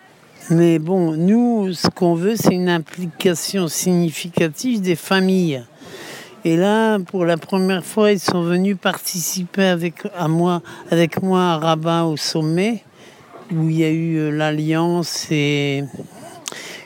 Mais 0.49 0.77
bon, 0.79 1.13
nous, 1.13 1.73
ce 1.73 1.87
qu'on 1.87 2.13
veut, 2.15 2.35
c'est 2.35 2.53
une 2.53 2.69
implication 2.69 3.67
significative 3.67 4.81
des 4.81 4.95
familles. 4.95 5.63
Et 6.47 6.57
là, 6.57 6.99
pour 6.99 7.25
la 7.25 7.37
première 7.37 7.83
fois, 7.83 8.11
ils 8.11 8.19
sont 8.19 8.43
venus 8.43 8.77
participer 8.79 9.65
avec, 9.65 9.95
à 10.15 10.27
moi, 10.27 10.61
avec 10.91 11.23
moi 11.23 11.41
à 11.41 11.57
Rabat 11.57 12.05
au 12.05 12.17
sommet, 12.17 12.83
où 13.51 13.67
il 13.67 13.77
y 13.77 13.83
a 13.83 13.89
eu 13.89 14.17
euh, 14.17 14.29
l'Alliance 14.29 15.25
et 15.31 15.83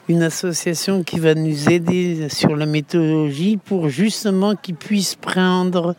une 0.08 0.24
association 0.24 1.04
qui 1.04 1.20
va 1.20 1.36
nous 1.36 1.70
aider 1.70 2.30
sur 2.30 2.56
la 2.56 2.66
méthodologie 2.66 3.58
pour 3.58 3.90
justement 3.90 4.56
qu'ils 4.56 4.76
puissent 4.76 5.16
prendre 5.16 5.94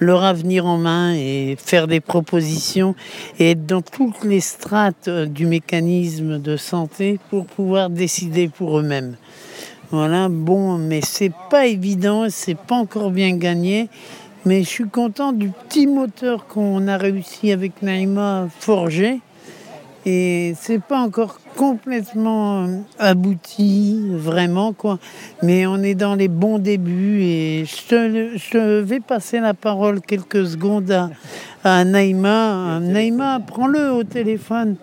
leur 0.00 0.22
avenir 0.22 0.66
en 0.66 0.76
main 0.76 1.14
et 1.14 1.56
faire 1.58 1.86
des 1.86 2.00
propositions 2.00 2.94
et 3.38 3.52
être 3.52 3.64
dans 3.64 3.80
toutes 3.80 4.22
les 4.22 4.40
strates 4.40 5.08
euh, 5.08 5.24
du 5.24 5.46
mécanisme 5.46 6.38
de 6.38 6.58
santé 6.58 7.18
pour 7.30 7.46
pouvoir 7.46 7.88
décider 7.88 8.48
pour 8.48 8.78
eux-mêmes. 8.78 9.16
Voilà, 9.90 10.28
bon, 10.28 10.76
mais 10.76 11.00
c'est 11.02 11.32
pas 11.48 11.66
évident, 11.66 12.26
c'est 12.28 12.58
pas 12.58 12.74
encore 12.74 13.10
bien 13.10 13.34
gagné. 13.36 13.88
Mais 14.44 14.62
je 14.62 14.68
suis 14.68 14.88
content 14.88 15.32
du 15.32 15.48
petit 15.48 15.86
moteur 15.86 16.46
qu'on 16.46 16.86
a 16.88 16.98
réussi 16.98 17.52
avec 17.52 17.80
Naïma 17.80 18.42
à 18.42 18.48
forger. 18.48 19.20
Et 20.04 20.54
c'est 20.60 20.80
pas 20.80 21.00
encore 21.00 21.40
complètement 21.56 22.64
euh, 22.64 22.78
abouti, 22.98 24.00
vraiment, 24.10 24.74
quoi. 24.74 24.98
Mais 25.42 25.66
on 25.66 25.82
est 25.82 25.94
dans 25.94 26.14
les 26.14 26.28
bons 26.28 26.58
débuts 26.58 27.22
et 27.22 27.64
je, 27.64 28.80
vais 28.80 29.00
passer 29.00 29.40
la 29.40 29.54
parole 29.54 30.02
quelques 30.02 30.46
secondes 30.46 30.90
à, 30.90 31.10
à 31.64 31.84
Naïma. 31.84 32.78
Naïma, 32.80 33.40
prends-le 33.46 33.90
au 33.92 34.04
téléphone. 34.04 34.76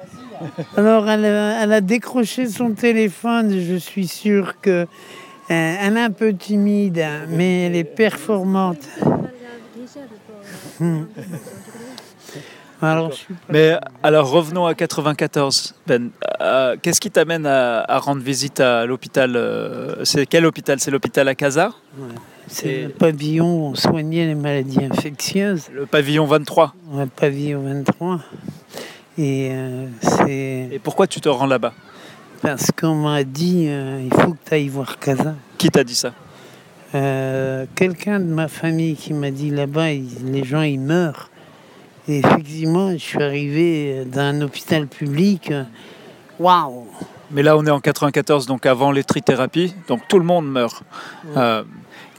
Alors, 0.77 1.09
elle, 1.09 1.25
a- 1.25 1.63
elle 1.63 1.73
a 1.73 1.81
décroché 1.81 2.47
son 2.47 2.71
téléphone. 2.71 3.59
Je 3.59 3.75
suis 3.75 4.07
sûr 4.07 4.59
que 4.61 4.69
euh, 4.71 4.85
elle 5.49 5.97
est 5.97 6.01
un 6.01 6.11
peu 6.11 6.33
timide, 6.33 7.05
mais 7.29 7.63
elle 7.67 7.75
est 7.75 7.83
performante. 7.83 8.87
Hmm. 10.79 11.03
Alors, 12.81 13.11
Mais 13.49 13.77
alors 14.03 14.29
revenons 14.29 14.65
à 14.65 14.75
94. 14.75 15.75
Ben, 15.87 16.09
Euh, 16.41 16.75
qu'est-ce 16.81 16.99
qui 16.99 17.09
t'amène 17.09 17.45
à, 17.45 17.79
à 17.87 17.97
rendre 17.99 18.21
visite 18.21 18.59
à 18.59 18.85
l'hôpital 18.85 19.35
euh, 19.35 20.03
C'est 20.03 20.25
quel 20.25 20.45
hôpital? 20.45 20.79
C'est 20.79 20.91
l'hôpital 20.91 21.27
à 21.27 21.35
Casa 21.35 21.71
c'est 22.47 22.83
le 22.83 22.89
pavillon 22.89 23.47
où 23.47 23.65
on 23.71 23.75
soignait 23.75 24.27
les 24.27 24.35
maladies 24.35 24.83
infectieuses, 24.85 25.69
Le 25.73 25.87
pavillon 25.87 26.25
23. 26.27 26.75
le 26.95 27.07
pavillon 27.07 27.61
23. 27.63 28.19
Et 29.17 29.49
euh, 29.51 29.87
c'est 30.01 30.69
Et 30.71 30.79
pourquoi 30.83 31.07
tu 31.07 31.21
te 31.21 31.29
rends 31.29 31.45
là-bas? 31.45 31.73
Parce 32.41 32.71
qu'on 32.71 32.95
m'a 32.95 33.23
dit 33.23 33.65
euh, 33.67 34.01
il 34.03 34.13
faut 34.13 34.33
que 34.33 34.37
tu 34.45 34.53
ailles 34.53 34.67
voir 34.67 34.99
Casa. 34.99 35.35
Qui 35.57 35.69
t'a 35.69 35.83
dit 35.83 35.95
ça? 35.95 36.11
Euh, 36.93 37.65
Quelqu'un 37.75 38.19
de 38.19 38.25
ma 38.25 38.47
famille 38.47 38.95
qui 38.95 39.13
m'a 39.13 39.31
dit 39.31 39.49
là-bas, 39.49 39.89
les 39.89 40.43
gens 40.43 40.61
ils 40.61 40.79
meurent. 40.79 41.29
Et 42.07 42.19
effectivement, 42.19 42.91
je 42.91 42.97
suis 42.97 43.23
arrivé 43.23 44.05
d'un 44.05 44.41
hôpital 44.41 44.85
public. 44.85 45.51
Waouh 46.37 46.85
Mais 47.31 47.41
là, 47.41 47.57
on 47.57 47.65
est 47.65 47.71
en 47.71 47.79
94, 47.79 48.45
donc 48.45 48.65
avant 48.65 48.91
les 48.91 49.03
trithérapies, 49.03 49.73
donc 49.87 50.01
tout 50.07 50.19
le 50.19 50.25
monde 50.25 50.47
meurt. 50.47 50.83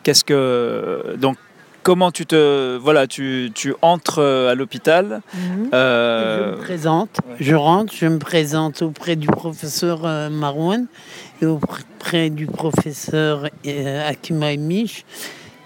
Qu'est-ce 0.03 0.25
que 0.25 1.17
donc 1.19 1.37
comment 1.87 2.11
tu 2.11 2.27
te 2.27 2.77
voilà 2.79 3.07
tu, 3.07 3.53
tu 3.55 3.73
entres 3.81 4.19
euh, 4.19 4.51
à 4.51 4.57
l'hôpital 4.57 5.21
euh, 5.73 6.49
Je 6.49 6.51
me 6.57 6.65
présente, 6.65 7.11
je 7.39 7.55
rentre, 7.55 7.93
je 7.95 8.07
me 8.07 8.19
présente 8.19 8.83
auprès 8.83 9.15
du 9.15 9.29
professeur 9.29 10.01
euh, 10.05 10.29
Marouane 10.29 10.87
et 11.41 11.47
auprès 11.47 12.29
du 12.31 12.47
professeur 12.47 13.45
Akima 14.09 14.51
et 14.53 14.57
Mich 14.57 15.05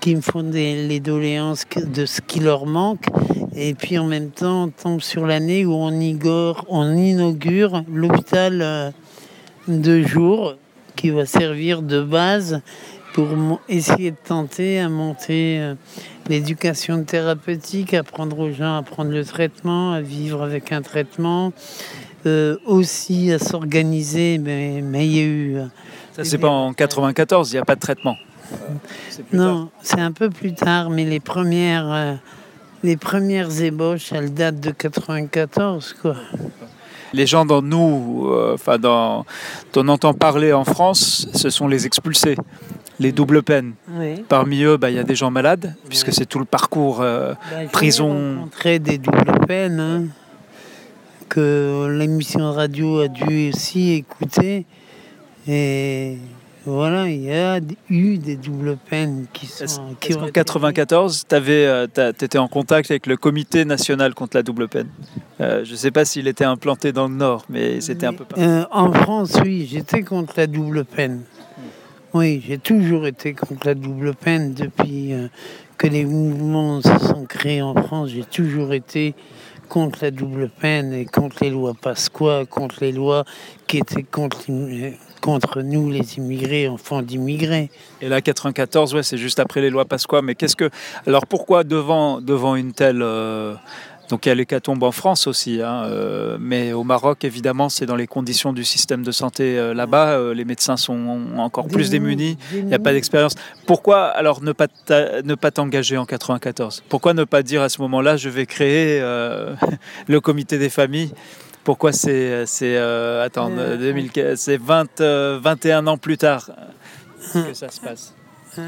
qui 0.00 0.14
me 0.14 0.20
font 0.20 0.42
des, 0.42 0.86
les 0.86 1.00
doléances 1.00 1.64
de 1.76 2.04
ce 2.04 2.20
qui 2.20 2.40
leur 2.40 2.66
manque. 2.66 3.06
Et 3.54 3.72
puis 3.72 3.96
en 3.98 4.04
même 4.06 4.30
temps, 4.30 4.64
on 4.64 4.68
tombe 4.68 5.00
sur 5.00 5.26
l'année 5.26 5.64
où 5.64 5.72
on, 5.72 5.90
igore- 6.00 6.66
on 6.68 6.94
inaugure 6.98 7.82
l'hôpital 7.90 8.92
de 9.68 10.02
jour 10.02 10.54
qui 10.96 11.08
va 11.10 11.24
servir 11.24 11.80
de 11.80 12.02
base 12.02 12.60
pour 13.12 13.28
essayer 13.68 14.10
de 14.12 14.16
tenter 14.22 14.80
à 14.80 14.88
monter 14.88 15.58
euh, 15.60 15.74
l'éducation 16.28 17.02
thérapeutique, 17.04 17.92
apprendre 17.94 18.38
aux 18.38 18.52
gens 18.52 18.76
à 18.76 18.82
prendre 18.82 19.10
le 19.10 19.24
traitement, 19.24 19.92
à 19.92 20.00
vivre 20.00 20.42
avec 20.42 20.72
un 20.72 20.80
traitement, 20.80 21.52
euh, 22.26 22.56
aussi 22.66 23.32
à 23.32 23.38
s'organiser. 23.38 24.38
Mais 24.38 24.80
mais 24.82 25.06
il 25.06 25.12
y 25.12 25.20
a 25.20 25.24
eu. 25.24 25.56
euh, 25.56 25.66
ça 26.12 26.24
c'est 26.24 26.38
pas 26.38 26.48
en 26.48 26.72
94, 26.72 27.50
il 27.50 27.54
n'y 27.54 27.60
a 27.60 27.64
pas 27.64 27.74
de 27.74 27.80
traitement. 27.80 28.16
Non, 29.32 29.70
c'est 29.82 30.00
un 30.00 30.12
peu 30.12 30.28
plus 30.28 30.54
tard, 30.54 30.90
mais 30.90 31.04
les 31.04 31.20
premières, 31.20 31.92
euh, 31.92 32.14
les 32.82 32.96
premières 32.96 33.62
ébauches, 33.62 34.12
elles 34.12 34.34
datent 34.34 34.60
de 34.60 34.70
94, 34.70 35.96
quoi. 36.00 36.16
Les 37.12 37.26
gens 37.26 37.44
dans 37.44 37.62
nous, 37.62 38.30
enfin 38.54 38.78
dont 38.78 39.24
on 39.74 39.88
entend 39.88 40.14
parler 40.14 40.52
en 40.52 40.64
France, 40.64 41.26
ce 41.34 41.50
sont 41.50 41.66
les 41.66 41.84
expulsés, 41.86 42.36
les 43.00 43.10
doubles 43.12 43.42
peines. 43.42 43.72
Oui. 43.90 44.22
Parmi 44.28 44.62
eux, 44.62 44.76
bah, 44.76 44.90
il 44.90 44.96
y 44.96 44.98
a 45.00 45.02
des 45.02 45.16
gens 45.16 45.30
malades, 45.32 45.74
puisque 45.88 46.12
c'est 46.12 46.26
tout 46.26 46.38
le 46.38 46.44
parcours. 46.44 47.00
euh, 47.00 47.34
Bah, 47.50 47.56
Prison. 47.72 48.36
rencontré 48.36 48.78
des 48.78 48.98
doubles 48.98 49.46
peines 49.48 49.80
hein, 49.80 50.04
que 51.28 51.88
l'émission 51.98 52.52
radio 52.52 53.00
a 53.00 53.08
dû 53.08 53.50
aussi 53.52 53.92
écouter. 53.92 54.66
Et 55.48 56.18
voilà, 56.66 57.08
il 57.08 57.22
y 57.22 57.32
a 57.32 57.60
eu 57.88 58.18
des 58.18 58.36
doubles 58.36 58.76
peines 58.76 59.24
qui 59.32 59.46
sont. 59.46 59.94
Qui 60.00 60.12
été- 60.12 60.30
94, 60.32 61.24
tu 61.28 61.36
étais 62.24 62.38
en 62.38 62.48
contact 62.48 62.90
avec 62.90 63.06
le 63.06 63.16
comité 63.16 63.64
national 63.64 64.12
contre 64.14 64.36
la 64.36 64.42
double 64.42 64.68
peine? 64.68 64.88
Euh, 65.40 65.64
Je 65.64 65.72
ne 65.72 65.76
sais 65.76 65.90
pas 65.90 66.04
s'il 66.04 66.28
était 66.28 66.44
implanté 66.44 66.92
dans 66.92 67.08
le 67.08 67.14
Nord, 67.14 67.44
mais 67.48 67.80
c'était 67.80 68.06
un 68.06 68.12
peu 68.12 68.24
partout. 68.24 68.44
Euh, 68.44 68.64
en 68.70 68.92
France, 68.92 69.32
oui, 69.42 69.66
j'étais 69.70 70.02
contre 70.02 70.34
la 70.36 70.46
double 70.46 70.84
peine. 70.84 71.22
Oui, 72.12 72.42
j'ai 72.46 72.58
toujours 72.58 73.06
été 73.06 73.34
contre 73.34 73.66
la 73.68 73.74
double 73.74 74.14
peine 74.14 74.52
depuis 74.52 75.12
euh, 75.12 75.28
que 75.78 75.86
les 75.86 76.04
mouvements 76.04 76.80
se 76.82 76.98
sont 76.98 77.24
créés 77.24 77.62
en 77.62 77.74
France. 77.74 78.10
J'ai 78.10 78.24
toujours 78.24 78.72
été 78.72 79.14
contre 79.68 80.00
la 80.02 80.10
double 80.10 80.48
peine 80.48 80.92
et 80.92 81.04
contre 81.04 81.36
les 81.42 81.50
lois 81.50 81.74
Pasqua, 81.80 82.44
contre 82.46 82.78
les 82.80 82.90
lois 82.90 83.24
qui 83.68 83.78
étaient 83.78 84.02
contre, 84.02 84.42
l'im- 84.48 84.92
contre 85.20 85.62
nous, 85.62 85.88
les 85.88 86.16
immigrés, 86.18 86.66
enfants 86.66 87.02
d'immigrés. 87.02 87.70
Et 88.00 88.08
là, 88.08 88.20
94, 88.20 88.92
ouais, 88.96 89.04
c'est 89.04 89.16
juste 89.18 89.38
après 89.38 89.60
les 89.60 89.70
lois 89.70 89.84
Pasqua. 89.84 90.20
Mais 90.22 90.34
qu'est-ce 90.34 90.56
que. 90.56 90.68
Alors 91.06 91.26
pourquoi 91.28 91.62
devant, 91.62 92.20
devant 92.20 92.56
une 92.56 92.72
telle. 92.72 93.02
euh, 93.02 93.54
Donc 94.10 94.26
il 94.26 94.28
y 94.28 94.32
a 94.32 94.34
l'hécatombe 94.34 94.82
en 94.82 94.92
France 94.92 95.26
aussi, 95.26 95.62
hein, 95.62 95.84
euh, 95.86 96.36
mais 96.40 96.72
au 96.72 96.82
Maroc, 96.84 97.24
évidemment, 97.24 97.68
c'est 97.68 97.86
dans 97.86 97.96
les 97.96 98.06
conditions 98.08 98.52
du 98.52 98.64
système 98.64 99.02
de 99.04 99.12
santé 99.12 99.56
euh, 99.58 99.72
là-bas. 99.72 100.08
euh, 100.18 100.34
les 100.34 100.44
médecins 100.44 100.76
sont 100.76 101.20
encore 101.38 101.68
plus 101.68 101.90
démunis. 101.90 102.36
Il 102.52 102.64
n'y 102.66 102.74
a 102.74 102.78
pas 102.80 102.92
d'expérience. 102.92 103.34
Pourquoi 103.66 104.06
alors 104.08 104.42
ne 104.42 104.52
pas 104.52 104.66
t'a- 104.68 105.22
ne 105.22 105.34
pas 105.36 105.50
t'engager 105.52 105.96
en 105.96 106.04
94 106.06 106.82
Pourquoi 106.88 107.14
ne 107.14 107.24
pas 107.24 107.42
dire 107.42 107.62
à 107.62 107.68
ce 107.68 107.80
moment-là, 107.82 108.16
je 108.16 108.28
vais 108.28 108.46
créer 108.46 109.00
le 110.08 110.20
comité 110.20 110.58
des 110.58 110.70
familles? 110.70 111.12
Pourquoi 111.62 111.92
c'est 111.92 112.46
c'est 112.46 112.76
attends 112.76 113.50
Euh, 113.56 113.76
2000 113.76 114.10
c'est 114.36 114.56
20 114.60 115.00
euh, 115.02 115.38
21 115.42 115.86
ans 115.86 115.98
plus 115.98 116.18
tard 116.18 116.50
que 117.32 117.54
ça 117.54 117.68
se 117.70 117.80
passe? 117.80 118.14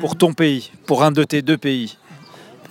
Pour 0.01 0.17
ton 0.17 0.33
pays, 0.33 0.71
pour 0.87 1.03
un 1.03 1.11
de 1.11 1.25
tes 1.25 1.43
deux 1.43 1.59
pays. 1.59 1.99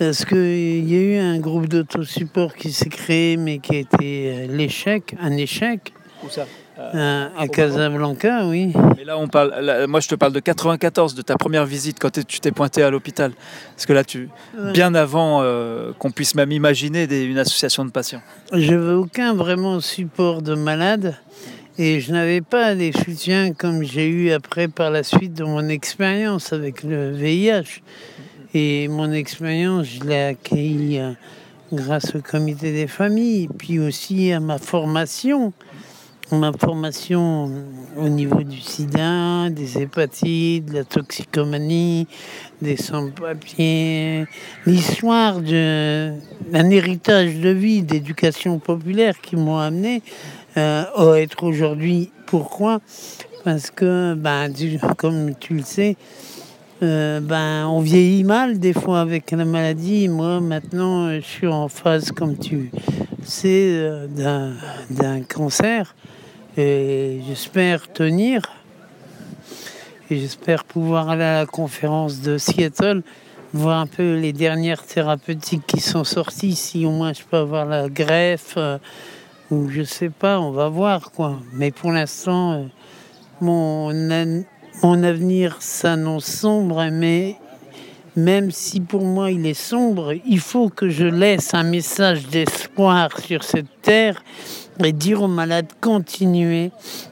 Parce 0.06 0.24
qu'il 0.24 0.90
y 0.90 0.96
a 0.96 1.00
eu 1.00 1.16
un 1.18 1.38
groupe 1.38 1.68
d'autosupport 1.68 2.54
qui 2.54 2.72
s'est 2.72 2.88
créé, 2.88 3.36
mais 3.36 3.58
qui 3.60 3.76
a 3.76 3.78
été 3.78 3.98
euh, 4.34 4.46
l'échec, 4.48 5.14
un 5.20 5.36
échec, 5.36 5.92
Où 6.24 6.28
ça? 6.28 6.44
Euh, 6.78 7.28
à 7.38 7.46
Casablanca, 7.48 8.46
oui. 8.46 8.72
Mais 8.96 9.04
là, 9.04 9.16
on 9.16 9.28
parle. 9.28 9.54
là, 9.60 9.86
moi, 9.86 10.00
je 10.00 10.08
te 10.08 10.14
parle 10.16 10.32
de 10.32 10.40
94, 10.40 11.14
de 11.14 11.22
ta 11.22 11.36
première 11.36 11.66
visite 11.66 11.98
quand 12.00 12.10
tu 12.10 12.40
t'es 12.40 12.50
pointé 12.50 12.82
à 12.82 12.90
l'hôpital. 12.90 13.30
Parce 13.76 13.86
que 13.86 13.92
là, 13.92 14.02
tu 14.02 14.28
Ouais. 14.58 14.72
bien 14.72 14.92
avant 14.96 15.40
euh, 15.42 15.92
qu'on 15.98 16.10
puisse 16.10 16.34
même 16.34 16.50
imaginer 16.50 17.06
des- 17.06 17.22
une 17.24 17.38
association 17.38 17.84
de 17.84 17.90
patients. 17.90 18.22
Je 18.52 18.72
n'avais 18.74 18.94
aucun 18.94 19.34
vraiment 19.34 19.78
support 19.80 20.42
de 20.42 20.54
malade 20.54 21.14
et 21.78 22.00
je 22.00 22.10
n'avais 22.10 22.40
pas 22.40 22.74
des 22.74 22.90
soutiens 22.92 23.52
comme 23.52 23.84
j'ai 23.84 24.08
eu 24.08 24.32
après 24.32 24.66
par 24.66 24.90
la 24.90 25.02
suite 25.04 25.34
de 25.34 25.44
mon 25.44 25.68
expérience 25.68 26.52
avec 26.52 26.82
le 26.82 27.12
VIH. 27.12 27.82
Et 28.54 28.86
mon 28.88 29.10
expérience, 29.12 29.86
je 29.86 30.04
l'ai 30.04 30.24
acquis 30.24 30.98
euh, 30.98 31.12
grâce 31.72 32.14
au 32.14 32.20
comité 32.20 32.70
des 32.70 32.86
familles, 32.86 33.48
puis 33.48 33.78
aussi 33.78 34.30
à 34.30 34.40
ma 34.40 34.58
formation. 34.58 35.54
Ma 36.30 36.52
formation 36.52 37.50
au 37.96 38.08
niveau 38.08 38.42
du 38.42 38.58
sida, 38.58 39.50
des 39.50 39.82
hépatites, 39.82 40.66
de 40.66 40.74
la 40.74 40.84
toxicomanie, 40.84 42.06
des 42.62 42.76
sans-papiers, 42.76 44.24
l'histoire 44.64 45.40
d'un 45.40 46.70
héritage 46.70 47.36
de 47.36 47.50
vie, 47.50 47.82
d'éducation 47.82 48.58
populaire 48.58 49.20
qui 49.20 49.36
m'ont 49.36 49.58
amené 49.58 50.02
euh, 50.56 50.84
à 50.96 51.20
être 51.20 51.42
aujourd'hui. 51.42 52.10
Pourquoi? 52.26 52.80
Parce 53.44 53.70
que, 53.70 54.14
ben, 54.14 54.50
comme 54.96 55.34
tu 55.38 55.54
le 55.54 55.62
sais, 55.62 55.96
euh, 56.82 57.20
ben, 57.20 57.66
on 57.68 57.80
vieillit 57.80 58.24
mal 58.24 58.58
des 58.58 58.72
fois 58.72 59.00
avec 59.00 59.30
la 59.30 59.44
maladie. 59.44 60.08
Moi, 60.08 60.40
maintenant, 60.40 61.06
euh, 61.06 61.20
je 61.20 61.26
suis 61.26 61.46
en 61.46 61.68
phase, 61.68 62.10
comme 62.10 62.36
tu 62.36 62.70
sais, 63.22 63.72
euh, 63.74 64.06
d'un- 64.90 65.22
cancer. 65.22 65.94
Et 66.56 67.20
j'espère 67.28 67.92
tenir. 67.92 68.42
Et 70.10 70.18
j'espère 70.18 70.64
pouvoir 70.64 71.08
aller 71.08 71.22
à 71.22 71.40
la 71.40 71.46
conférence 71.46 72.20
de 72.20 72.36
Seattle, 72.36 73.02
voir 73.54 73.80
un 73.80 73.86
peu 73.86 74.16
les 74.16 74.32
dernières 74.32 74.82
thérapeutiques 74.84 75.66
qui 75.66 75.80
sont 75.80 76.04
sorties, 76.04 76.56
si 76.56 76.84
au 76.84 76.90
moins 76.90 77.12
je 77.12 77.22
peux 77.22 77.36
avoir 77.38 77.64
la 77.64 77.88
greffe, 77.88 78.58
ou 79.50 79.68
je 79.68 79.82
sais 79.82 80.10
pas, 80.10 80.40
on 80.40 80.50
va 80.50 80.68
voir 80.68 81.12
quoi. 81.12 81.38
Mais 81.52 81.70
pour 81.70 81.92
l'instant, 81.92 82.52
euh, 82.52 82.62
mon, 83.40 83.92
mon 84.82 85.02
avenir 85.02 85.56
s'annonce 85.60 86.26
sombre, 86.26 86.88
mais 86.90 87.36
même 88.16 88.50
si 88.50 88.80
pour 88.80 89.04
moi 89.04 89.30
il 89.30 89.46
est 89.46 89.54
sombre, 89.54 90.12
il 90.26 90.40
faut 90.40 90.68
que 90.68 90.88
je 90.88 91.06
laisse 91.06 91.54
un 91.54 91.62
message 91.62 92.26
d'espoir 92.28 93.18
sur 93.20 93.42
cette 93.42 93.80
terre 93.80 94.22
et 94.84 94.92
dire 94.92 95.22
aux 95.22 95.28
malades 95.28 95.68
continuez. 95.80 96.70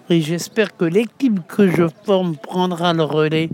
Et 0.08 0.20
j'espère 0.20 0.76
que 0.76 0.84
l'équipe 0.84 1.40
que 1.46 1.68
je 1.68 1.84
forme 2.04 2.36
prendra 2.36 2.92
le 2.92 3.02
relais. 3.02 3.48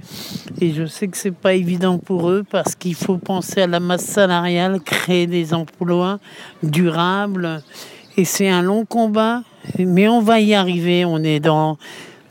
Et 0.60 0.72
je 0.72 0.86
sais 0.86 1.08
que 1.08 1.16
c'est 1.16 1.34
pas 1.34 1.54
évident 1.54 1.98
pour 1.98 2.30
eux 2.30 2.44
parce 2.48 2.74
qu'il 2.74 2.94
faut 2.94 3.18
penser 3.18 3.62
à 3.62 3.66
la 3.66 3.80
masse 3.80 4.04
salariale, 4.04 4.80
créer 4.80 5.26
des 5.26 5.54
emplois 5.54 6.18
durables. 6.62 7.62
Et 8.16 8.24
c'est 8.24 8.48
un 8.48 8.62
long 8.62 8.84
combat, 8.86 9.42
mais 9.78 10.08
on 10.08 10.20
va 10.20 10.40
y 10.40 10.54
arriver. 10.54 11.04
On 11.04 11.18
est 11.18 11.40
dans. 11.40 11.76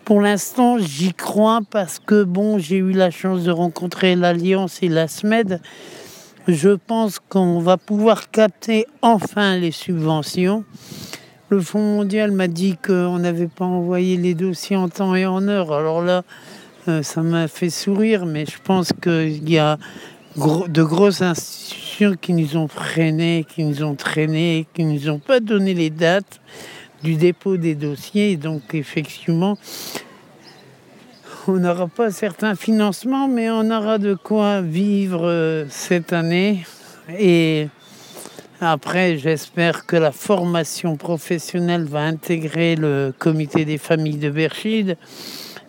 Pour 0.05 0.21
l'instant, 0.21 0.77
j'y 0.77 1.15
crois 1.15 1.61
parce 1.71 1.97
que 1.97 2.23
bon, 2.23 2.59
j'ai 2.59 2.77
eu 2.77 2.91
la 2.91 3.09
chance 3.09 3.43
de 3.43 3.49
rencontrer 3.49 4.15
l'Alliance 4.15 4.83
et 4.83 4.87
la 4.87 5.07
SMED. 5.07 5.59
Je 6.47 6.69
pense 6.69 7.17
qu'on 7.17 7.57
va 7.57 7.77
pouvoir 7.77 8.29
capter 8.29 8.85
enfin 9.01 9.57
les 9.57 9.71
subventions. 9.71 10.63
Le 11.49 11.59
Fonds 11.59 11.79
mondial 11.79 12.31
m'a 12.31 12.47
dit 12.47 12.77
qu'on 12.85 13.17
n'avait 13.17 13.47
pas 13.47 13.65
envoyé 13.65 14.15
les 14.15 14.35
dossiers 14.35 14.75
en 14.75 14.89
temps 14.89 15.15
et 15.15 15.25
en 15.25 15.47
heure. 15.47 15.73
Alors 15.73 16.03
là, 16.03 16.21
euh, 16.87 17.01
ça 17.01 17.23
m'a 17.23 17.47
fait 17.47 17.71
sourire, 17.71 18.27
mais 18.27 18.45
je 18.45 18.59
pense 18.63 18.93
qu'il 19.01 19.49
y 19.49 19.57
a 19.57 19.79
de 20.37 20.83
grosses 20.83 21.23
institutions 21.23 22.13
qui 22.21 22.33
nous 22.33 22.57
ont 22.57 22.67
freinés, 22.67 23.43
qui 23.55 23.63
nous 23.63 23.83
ont 23.83 23.95
traînés, 23.95 24.67
qui 24.75 24.83
nous 24.83 25.09
ont 25.09 25.17
pas 25.17 25.39
donné 25.39 25.73
les 25.73 25.89
dates 25.89 26.39
du 27.05 27.15
dépôt 27.15 27.55
des 27.57 27.75
dossiers. 27.75 28.35
donc, 28.35 28.73
effectivement, 28.73 29.57
on 31.47 31.53
n'aura 31.53 31.87
pas 31.87 32.09
certains 32.09 32.55
financements, 32.55 33.27
mais 33.27 33.51
on 33.51 33.69
aura 33.69 33.99
de 33.99 34.15
quoi 34.15 34.61
vivre 34.61 35.21
euh, 35.23 35.65
cette 35.69 36.13
année. 36.13 36.65
Et 37.19 37.67
après, 38.59 39.19
j'espère 39.19 39.85
que 39.85 39.95
la 39.95 40.11
formation 40.11 40.97
professionnelle 40.97 41.83
va 41.83 42.01
intégrer 42.01 42.75
le 42.75 43.13
comité 43.17 43.65
des 43.65 43.77
familles 43.77 44.17
de 44.17 44.31
Berchide 44.31 44.97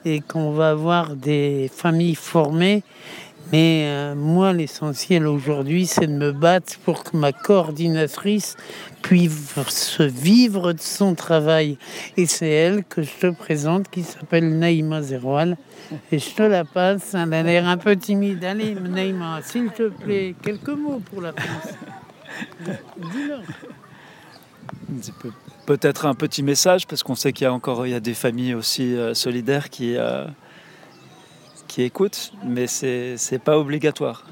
et 0.06 0.20
qu'on 0.20 0.52
va 0.52 0.70
avoir 0.70 1.16
des 1.16 1.70
familles 1.70 2.14
formées. 2.14 2.82
Mais 3.52 3.84
euh, 3.84 4.14
moi, 4.14 4.52
l'essentiel 4.52 5.26
aujourd'hui, 5.26 5.86
c'est 5.86 6.06
de 6.06 6.12
me 6.12 6.32
battre 6.32 6.78
pour 6.84 7.04
que 7.04 7.16
ma 7.16 7.32
coordinatrice 7.32 8.56
puisse 9.06 10.00
vivre 10.00 10.72
de 10.72 10.80
son 10.80 11.14
travail. 11.14 11.78
Et 12.16 12.26
c'est 12.26 12.48
elle 12.48 12.84
que 12.84 13.02
je 13.02 13.12
te 13.12 13.28
présente, 13.28 13.88
qui 13.88 14.02
s'appelle 14.02 14.58
Naïma 14.58 15.00
Zeroual. 15.02 15.56
Et 16.10 16.18
je 16.18 16.30
te 16.30 16.42
la 16.42 16.64
passe. 16.64 17.14
Elle 17.14 17.32
a 17.32 17.42
l'air 17.42 17.68
un 17.68 17.76
peu 17.76 17.94
timide. 17.96 18.44
Allez, 18.44 18.74
Naïma, 18.74 19.40
s'il 19.42 19.70
te 19.70 19.88
plaît, 19.90 20.34
quelques 20.42 20.70
mots 20.70 21.00
pour 21.10 21.22
la 21.22 21.32
France. 21.32 21.74
Peut-être 25.66 26.06
un 26.06 26.14
petit 26.14 26.42
message, 26.42 26.86
parce 26.86 27.02
qu'on 27.02 27.14
sait 27.14 27.32
qu'il 27.32 27.44
y 27.44 27.48
a 27.48 27.52
encore 27.52 27.86
il 27.86 27.90
y 27.90 27.94
a 27.94 28.00
des 28.00 28.14
familles 28.14 28.54
aussi 28.54 28.96
euh, 28.96 29.14
solidaires 29.14 29.70
qui, 29.70 29.96
euh, 29.96 30.26
qui 31.68 31.82
écoutent, 31.82 32.32
mais 32.44 32.66
c'est 32.66 33.16
n'est 33.30 33.38
pas 33.38 33.58
obligatoire. 33.58 34.24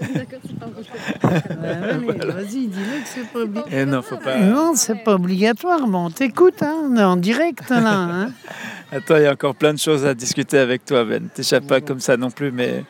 D'accord, 0.00 0.38
c'est 0.44 0.58
pas 0.58 0.66
obligatoire. 0.66 2.36
Vas-y, 2.36 2.66
dis-le 2.66 3.02
que 3.02 3.08
c'est 3.08 3.28
pas 3.32 3.38
obligatoire. 3.40 3.74
Eh 3.74 3.84
non, 3.84 4.02
faut 4.02 4.16
pas... 4.16 4.38
non 4.38 4.72
c'est 4.74 5.02
pas 5.02 5.14
obligatoire. 5.14 5.86
Bon, 5.86 6.10
t'écoutes, 6.10 6.62
hein, 6.62 6.74
on 6.84 6.96
est 6.96 7.04
en 7.04 7.16
direct 7.16 7.68
là. 7.70 7.80
Hein. 7.86 8.32
Attends, 8.92 9.16
il 9.16 9.22
y 9.22 9.26
a 9.26 9.32
encore 9.32 9.54
plein 9.54 9.72
de 9.72 9.78
choses 9.78 10.04
à 10.04 10.14
discuter 10.14 10.58
avec 10.58 10.84
toi, 10.84 11.04
Ben. 11.04 11.28
T'échappes 11.34 11.66
pas 11.66 11.80
comme 11.80 12.00
ça 12.00 12.16
non 12.16 12.30
plus, 12.30 12.52
mais 12.52 12.84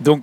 donc 0.00 0.22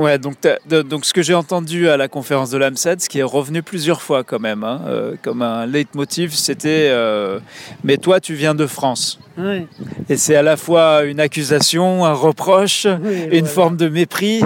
Ouais, 0.00 0.18
donc, 0.18 0.36
donc 0.66 1.04
ce 1.04 1.12
que 1.12 1.20
j'ai 1.20 1.34
entendu 1.34 1.90
à 1.90 1.98
la 1.98 2.08
conférence 2.08 2.48
de 2.48 2.56
l'AMSED, 2.56 3.02
ce 3.02 3.08
qui 3.10 3.18
est 3.18 3.22
revenu 3.22 3.62
plusieurs 3.62 4.00
fois 4.00 4.24
quand 4.24 4.40
même, 4.40 4.64
hein, 4.64 4.80
euh, 4.86 5.14
comme 5.20 5.42
un 5.42 5.66
leitmotiv, 5.66 6.32
c'était 6.32 6.88
euh, 6.88 7.38
Mais 7.84 7.98
toi, 7.98 8.18
tu 8.18 8.32
viens 8.32 8.54
de 8.54 8.66
France. 8.66 9.18
Et 10.08 10.16
c'est 10.16 10.36
à 10.36 10.42
la 10.42 10.56
fois 10.56 11.04
une 11.04 11.20
accusation, 11.20 12.04
un 12.04 12.12
reproche, 12.12 12.86
une 13.32 13.46
forme 13.46 13.76
de 13.76 13.88
mépris, 13.88 14.42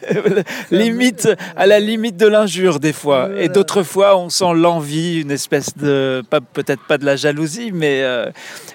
limite, 0.70 1.28
à 1.56 1.66
la 1.66 1.80
limite 1.80 2.16
de 2.16 2.26
l'injure 2.26 2.80
des 2.80 2.92
fois. 2.92 3.30
Et 3.38 3.48
d'autres 3.48 3.82
fois, 3.82 4.16
on 4.16 4.28
sent 4.28 4.52
l'envie, 4.54 5.20
une 5.20 5.30
espèce 5.30 5.76
de, 5.76 6.22
peut-être 6.52 6.82
pas 6.86 6.98
de 6.98 7.04
la 7.04 7.16
jalousie, 7.16 7.72
mais 7.72 8.02
euh, 8.02 8.26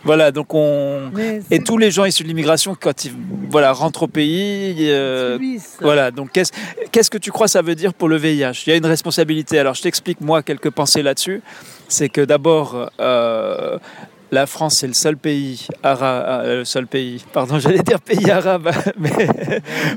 voilà. 0.03 0.31
Donc 0.31 0.53
on 0.53 1.11
et 1.51 1.59
tous 1.59 1.77
les 1.77 1.91
gens 1.91 2.05
issus 2.05 2.23
de 2.23 2.27
l'immigration, 2.27 2.75
quand 2.79 3.05
ils 3.05 3.13
voilà 3.49 3.71
rentrent 3.71 4.03
au 4.03 4.07
pays, 4.07 4.75
euh, 4.89 5.37
Donc 6.11 6.31
qu'est-ce 6.31 7.09
que 7.09 7.17
tu 7.17 7.31
crois 7.31 7.47
ça 7.47 7.61
veut 7.61 7.75
dire 7.75 7.93
pour 7.93 8.07
le 8.07 8.17
VIH 8.17 8.63
Il 8.65 8.69
y 8.69 8.73
a 8.73 8.75
une 8.75 8.85
responsabilité. 8.85 9.59
Alors 9.59 9.73
je 9.73 9.81
t'explique 9.81 10.21
moi 10.21 10.43
quelques 10.43 10.69
pensées 10.69 11.03
là-dessus. 11.03 11.41
C'est 11.87 12.09
que 12.09 12.21
d'abord, 12.21 12.89
euh, 12.99 13.77
la 14.31 14.47
France, 14.47 14.77
c'est 14.77 14.87
le 14.87 14.93
seul 14.93 15.17
pays 15.17 15.67
arabe, 15.83 16.25
euh, 16.27 16.57
le 16.57 16.65
seul 16.65 16.87
pays, 16.87 17.23
pardon, 17.31 17.59
j'allais 17.59 17.83
dire 17.83 18.01
pays 18.01 18.29
arabe, 18.31 18.71
mais 18.97 19.29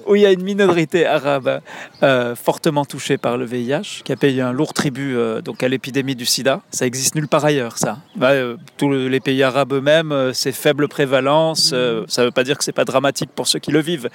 où 0.06 0.14
il 0.14 0.22
y 0.22 0.26
a 0.26 0.32
une 0.32 0.42
minorité 0.42 1.06
arabe 1.06 1.60
euh, 2.02 2.36
fortement 2.36 2.84
touchée 2.84 3.16
par 3.16 3.38
le 3.38 3.46
VIH, 3.46 4.02
qui 4.04 4.12
a 4.12 4.16
payé 4.16 4.42
un 4.42 4.52
lourd 4.52 4.74
tribut 4.74 5.16
donc 5.42 5.62
à 5.62 5.68
l'épidémie 5.68 6.14
du 6.14 6.26
SIDA. 6.26 6.60
Ça 6.70 6.86
existe 6.86 7.14
nulle 7.14 7.28
part 7.28 7.44
ailleurs, 7.44 7.78
ça. 7.78 7.98
Bah, 8.16 8.32
tous 8.76 8.92
les 8.92 9.20
pays 9.20 9.42
arabes 9.42 9.72
eux-mêmes, 9.72 10.32
c'est 10.34 10.52
faible 10.52 10.88
prévalence. 10.88 11.70
ça 11.70 12.22
ne 12.22 12.26
veut 12.26 12.32
pas 12.32 12.44
dire 12.44 12.58
que 12.58 12.64
c'est 12.64 12.72
pas 12.72 12.84
dramatique 12.84 13.30
pour 13.34 13.48
ceux 13.48 13.58
qui 13.58 13.70
le 13.70 13.80
vivent. 13.80 14.10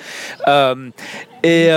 Et 1.43 1.69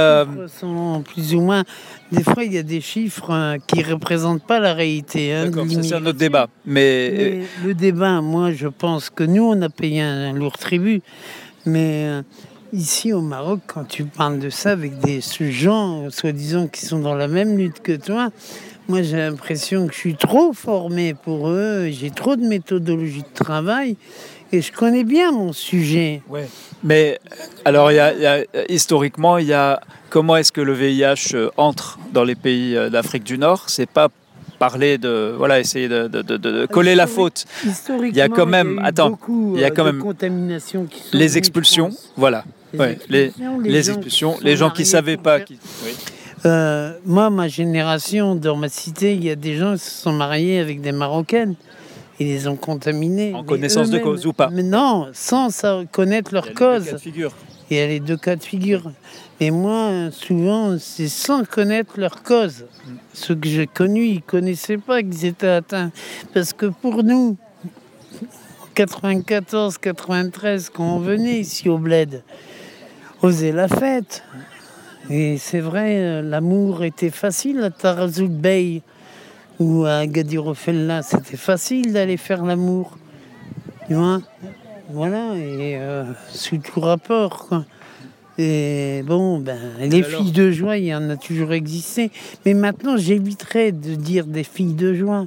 sont 0.49 1.03
plus 1.05 1.35
ou 1.35 1.41
moins 1.41 1.65
des 2.13 2.23
fois, 2.23 2.45
il 2.45 2.53
y 2.53 2.59
a 2.59 2.63
des 2.63 2.81
chiffres 2.81 3.31
hein, 3.31 3.57
qui 3.67 3.81
ne 3.81 3.93
représentent 3.93 4.45
pas 4.45 4.61
la 4.61 4.75
réalité. 4.75 5.33
Hein, 5.35 5.51
c'est 5.83 5.95
un 5.95 6.07
autre 6.07 6.19
débat. 6.19 6.49
Mais... 6.65 7.43
le 7.65 7.75
débat, 7.75 8.21
moi, 8.21 8.53
je 8.53 8.69
pense 8.69 9.11
que 9.11 9.25
nous, 9.25 9.43
on 9.43 9.61
a 9.63 9.69
payé 9.69 10.03
un, 10.03 10.33
lourd 10.33 10.57
tribut. 10.57 11.03
Mais 11.65 12.05
euh, 12.07 12.23
ici, 12.73 13.13
au 13.13 13.23
Maroc, 13.23 13.61
quand 13.67 13.85
tu 13.85 14.05
parles 14.05 14.39
de 14.39 14.51
ça 14.51 14.71
avec 14.71 14.99
des 15.01 15.21
gens, 15.51 16.09
soi-disant, 16.11 16.69
qui 16.69 16.87
sont 16.87 17.01
dans 17.01 17.15
la 17.15 17.27
même 17.27 17.59
lutte 17.59 17.83
que 17.83 17.97
toi, 17.97 18.31
moi, 18.89 19.03
j'ai 19.03 19.17
l'impression 19.17 19.89
que 19.89 19.93
je 19.93 19.99
suis 19.99 20.17
trop 20.17 20.53
formé 20.53 21.13
pour 21.13 21.49
eux, 21.49 21.89
j'ai 21.91 22.11
trop 22.11 22.37
de 22.37 22.47
méthodologie 22.47 23.23
de 23.23 23.45
travail 23.45 23.97
et 24.53 24.63
je 24.63 24.73
connais 24.73 25.05
bien 25.05 25.33
mon 25.33 25.53
sujet. 25.53 26.23
Ouais. 26.29 26.49
Mais 26.85 27.19
alors, 27.65 27.91
y 27.93 27.99
a, 27.99 28.45
historiquement, 28.69 29.39
il 29.39 29.47
y 29.47 29.53
a 29.53 29.81
comment 30.11 30.37
est-ce 30.37 30.53
que 30.53 30.61
le 30.61 30.73
VIH 30.73 31.35
euh, 31.35 31.51
entre 31.57 31.99
dans 32.13 32.25
les 32.25 32.35
pays 32.35 32.77
euh, 32.77 32.91
d'Afrique 32.91 33.25
du 33.25 33.39
Nord? 33.39 33.65
C'est 33.69 33.89
pas 33.89 34.09
parler 34.59 34.97
de 34.97 35.35
voilà 35.37 35.61
essayer 35.61 35.87
de, 35.89 36.09
de, 36.09 36.67
coller 36.67 36.95
la 36.95 37.07
faute. 37.07 37.45
Il 37.65 38.17
y 38.17 38.23
a 38.23 38.29
quand 38.29 38.47
même 38.47 38.81
attends 38.83 39.19
il 39.29 39.61
y 39.61 39.65
a 39.65 39.67
euh, 39.67 39.71
quand 39.71 39.85
même 39.85 40.03
les 41.13 41.37
expulsions 41.37 41.91
voilà. 42.17 42.43
Les, 43.09 43.33
les, 43.65 43.91
expulsions, 43.91 44.37
les 44.43 44.57
gens 44.57 44.71
qui 44.71 44.87
savaient 44.87 45.19
pas 45.19 45.41
qui... 45.41 45.59
moi 46.45 47.29
ma 47.29 47.49
génération 47.49 48.35
dans 48.35 48.57
ma 48.57 48.71
cité 48.71 49.13
il 49.13 49.25
y 49.25 49.31
a 49.31 49.37
des 49.37 49.57
gens 49.57 49.75
qui 49.75 49.81
se 49.81 50.03
sont 50.03 50.13
mariés 50.13 50.59
avec 50.59 50.81
des 50.81 50.93
marocaines 50.93 51.55
ils 52.19 52.27
les 52.27 52.49
ont 52.49 52.57
contaminés. 52.57 53.35
En 53.35 53.45
connaissance 53.45 53.91
de 53.91 53.99
cause 53.99 54.27
ou 54.27 54.33
pas 54.33 54.49
Mais 54.53 54.63
non, 54.63 55.09
sans 55.13 55.51
connaître 55.91 56.33
leur 56.33 56.53
cause. 56.55 56.97
Il 57.69 57.77
y 57.77 57.81
a 57.81 57.87
les 57.87 58.01
deux 58.01 58.17
cas 58.17 58.37
de 58.37 58.43
figure. 58.43 58.93
Et 59.41 59.51
moi, 59.51 60.11
souvent, 60.13 60.79
c'est 60.79 61.09
sans 61.09 61.45
connaître 61.45 61.99
leur 61.99 62.23
cause. 62.23 62.65
Ceux 63.13 63.35
que 63.35 63.49
j'ai 63.49 63.67
connus, 63.67 64.07
ils 64.07 64.15
ne 64.17 64.21
connaissaient 64.21 64.79
pas 64.79 65.03
qu'ils 65.03 65.27
étaient 65.27 65.49
atteints. 65.49 65.91
Parce 66.33 66.53
que 66.53 66.67
pour 66.67 67.03
nous, 67.03 67.37
94, 68.75 69.79
93, 69.79 70.71
quand 70.71 70.97
on 70.97 70.99
venait 71.01 71.41
ici 71.41 71.69
au 71.69 71.79
Bled, 71.79 72.23
oser 73.23 73.53
la 73.53 73.69
fête. 73.69 74.23
Et 75.11 75.39
c'est 75.39 75.61
vrai, 75.61 76.23
l'amour 76.23 76.85
était 76.85 77.11
facile 77.11 77.63
à 77.63 77.71
Tarazout 77.71 78.29
Bey 78.29 78.83
ou 79.59 79.85
à 79.85 80.07
Gadirofella, 80.07 81.03
c'était 81.03 81.37
facile 81.37 81.93
d'aller 81.93 82.17
faire 82.17 82.45
l'amour. 82.45 82.99
Tu 83.89 83.95
vois? 83.95 84.21
Voilà, 84.91 85.35
et 85.37 85.77
euh, 85.77 86.05
sous 86.29 86.59
tout 86.59 86.81
rapport, 86.81 87.49
quoi. 87.49 87.65
Et 88.39 89.03
bon, 89.07 89.39
ben, 89.39 89.59
les 89.81 90.03
filles 90.03 90.33
de 90.33 90.51
joie, 90.51 90.77
il 90.77 90.85
y 90.85 90.95
en 90.95 91.09
a 91.09 91.17
toujours 91.17 91.53
existé. 91.53 92.11
Mais 92.45 92.53
maintenant, 92.53 92.97
j'éviterais 92.97 93.73
de 93.73 93.95
dire 93.95 94.27
des 94.27 94.45
filles 94.45 94.75
de 94.75 94.93
joie. 94.93 95.27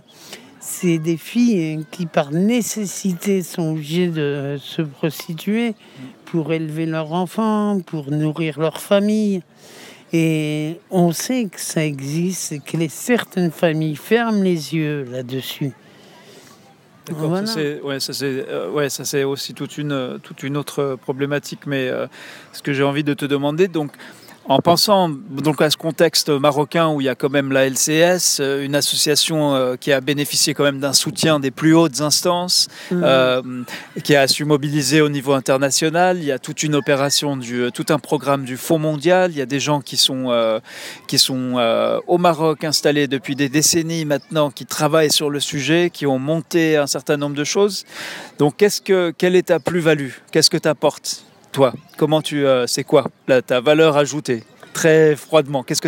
C'est 0.59 0.99
des 0.99 1.17
filles 1.17 1.85
qui, 1.89 2.05
par 2.05 2.31
nécessité, 2.31 3.41
sont 3.41 3.71
obligées 3.71 4.09
de 4.09 4.57
se 4.61 4.83
prostituer 4.83 5.73
pour 6.25 6.53
élever 6.53 6.85
leurs 6.85 7.11
enfants, 7.13 7.79
pour 7.83 8.11
nourrir 8.11 8.59
leur 8.59 8.79
famille. 8.79 9.41
Et 10.11 10.79
on 10.89 11.11
sait 11.11 11.45
que 11.45 11.59
ça 11.59 11.85
existe 11.85 12.63
que 12.63 12.77
les, 12.77 12.89
certaines 12.89 13.51
familles 13.51 13.95
ferment 13.95 14.41
les 14.41 14.73
yeux 14.73 15.03
là-dessus. 15.03 15.71
D'accord, 17.07 17.37
ça 17.37 17.45
c'est 17.47 17.81
ouais, 17.81 17.97
euh, 18.23 18.71
ouais, 18.71 18.89
ça 18.89 19.27
aussi 19.27 19.53
toute 19.53 19.77
une, 19.77 20.19
toute 20.21 20.43
une 20.43 20.57
autre 20.57 20.97
problématique. 21.01 21.61
Mais 21.65 21.89
euh, 21.89 22.07
ce 22.53 22.61
que 22.61 22.73
j'ai 22.73 22.83
envie 22.83 23.03
de 23.03 23.13
te 23.13 23.25
demander, 23.25 23.67
donc 23.67 23.91
En 24.49 24.61
pensant 24.61 25.09
donc 25.09 25.61
à 25.61 25.69
ce 25.69 25.77
contexte 25.77 26.29
marocain 26.29 26.89
où 26.89 27.01
il 27.01 27.03
y 27.03 27.09
a 27.09 27.13
quand 27.13 27.29
même 27.29 27.51
la 27.51 27.69
LCS, 27.69 28.39
euh, 28.39 28.65
une 28.65 28.73
association 28.73 29.53
euh, 29.53 29.75
qui 29.75 29.91
a 29.91 30.01
bénéficié 30.01 30.55
quand 30.55 30.63
même 30.63 30.79
d'un 30.79 30.93
soutien 30.93 31.39
des 31.39 31.51
plus 31.51 31.75
hautes 31.75 32.01
instances, 32.01 32.67
Mhm. 32.89 33.01
euh, 33.03 33.41
qui 34.03 34.15
a 34.15 34.27
su 34.27 34.45
mobiliser 34.45 35.01
au 35.01 35.09
niveau 35.09 35.33
international, 35.33 36.17
il 36.17 36.23
y 36.23 36.31
a 36.31 36.39
toute 36.39 36.63
une 36.63 36.73
opération, 36.73 37.37
du, 37.37 37.69
tout 37.75 37.85
un 37.89 37.99
programme 37.99 38.43
du 38.43 38.57
Fonds 38.57 38.79
mondial, 38.79 39.29
il 39.31 39.37
y 39.37 39.41
a 39.41 39.45
des 39.45 39.59
gens 39.59 39.81
qui 39.81 39.97
sont, 39.97 40.31
euh, 40.31 40.59
qui 41.07 41.19
sont 41.19 41.53
euh, 41.57 41.99
au 42.07 42.17
Maroc 42.17 42.63
installés 42.63 43.07
depuis 43.07 43.35
des 43.35 43.49
décennies 43.49 44.03
maintenant, 44.05 44.49
qui 44.49 44.65
travaillent 44.65 45.11
sur 45.11 45.29
le 45.29 45.39
sujet, 45.39 45.91
qui 45.93 46.07
ont 46.07 46.17
monté 46.17 46.75
un 46.75 46.87
certain 46.87 47.17
nombre 47.17 47.35
de 47.35 47.43
choses. 47.43 47.85
Donc 48.39 48.57
qu'est-ce 48.57 48.81
que, 48.81 49.13
quelle 49.15 49.35
est 49.35 49.47
ta 49.49 49.59
plus-value? 49.59 50.09
Qu'est-ce 50.31 50.49
que 50.49 50.57
tu 50.57 50.67
apportes 50.67 51.23
toi, 51.51 51.73
comment 51.97 52.21
tu, 52.21 52.45
euh, 52.45 52.67
c'est 52.67 52.83
quoi 52.83 53.05
ta 53.45 53.59
valeur 53.61 53.97
ajoutée 53.97 54.43
Très 54.73 55.15
froidement, 55.15 55.63
qu'est-ce 55.63 55.81
que 55.81 55.87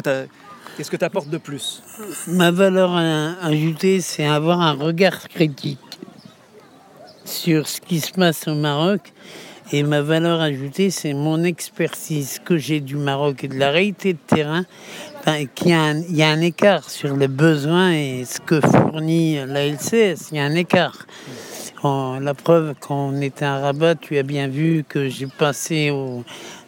tu 0.97 1.05
apportes 1.05 1.29
de 1.29 1.37
plus? 1.37 1.83
Ma 2.27 2.51
valeur 2.51 2.95
ajoutée, 2.95 4.01
c'est 4.01 4.25
avoir 4.25 4.61
un 4.61 4.73
regard 4.73 5.27
critique 5.29 5.79
sur 7.25 7.67
ce 7.67 7.79
qui 7.79 7.99
se 7.99 8.11
passe 8.11 8.47
au 8.47 8.55
Maroc. 8.55 9.13
Et 9.73 9.83
ma 9.83 10.01
valeur 10.01 10.41
ajoutée, 10.41 10.89
c'est 10.89 11.13
mon 11.13 11.43
expertise 11.43 12.39
que 12.43 12.57
j'ai 12.57 12.81
du 12.81 12.97
Maroc 12.97 13.45
et 13.45 13.47
de 13.47 13.57
la 13.57 13.69
réalité 13.71 14.13
de 14.13 14.19
terrain. 14.27 14.65
Un- 15.25 15.37
il 15.39 16.15
y, 16.17 16.23
a 16.23 16.29
un 16.29 16.41
écart 16.41 16.89
sur 16.89 17.15
les 17.15 17.29
besoins 17.29 17.93
et 17.93 18.25
ce 18.25 18.39
que 18.41 18.59
fournit 18.59 19.37
la. 19.45 19.67
Il 19.67 19.77
y 20.33 20.39
a 20.39 20.43
un 20.43 20.55
écart. 20.55 21.05
La 21.83 22.33
preuve, 22.35 22.75
quand 22.79 23.09
on 23.09 23.21
était 23.21 23.45
à 23.45 23.57
Rabat, 23.59 23.95
tu 23.95 24.15
as 24.17 24.23
bien 24.23 24.47
vu 24.47 24.85
que 24.87 25.09
j'ai 25.09 25.25
passé 25.25 25.89
au, 25.89 26.23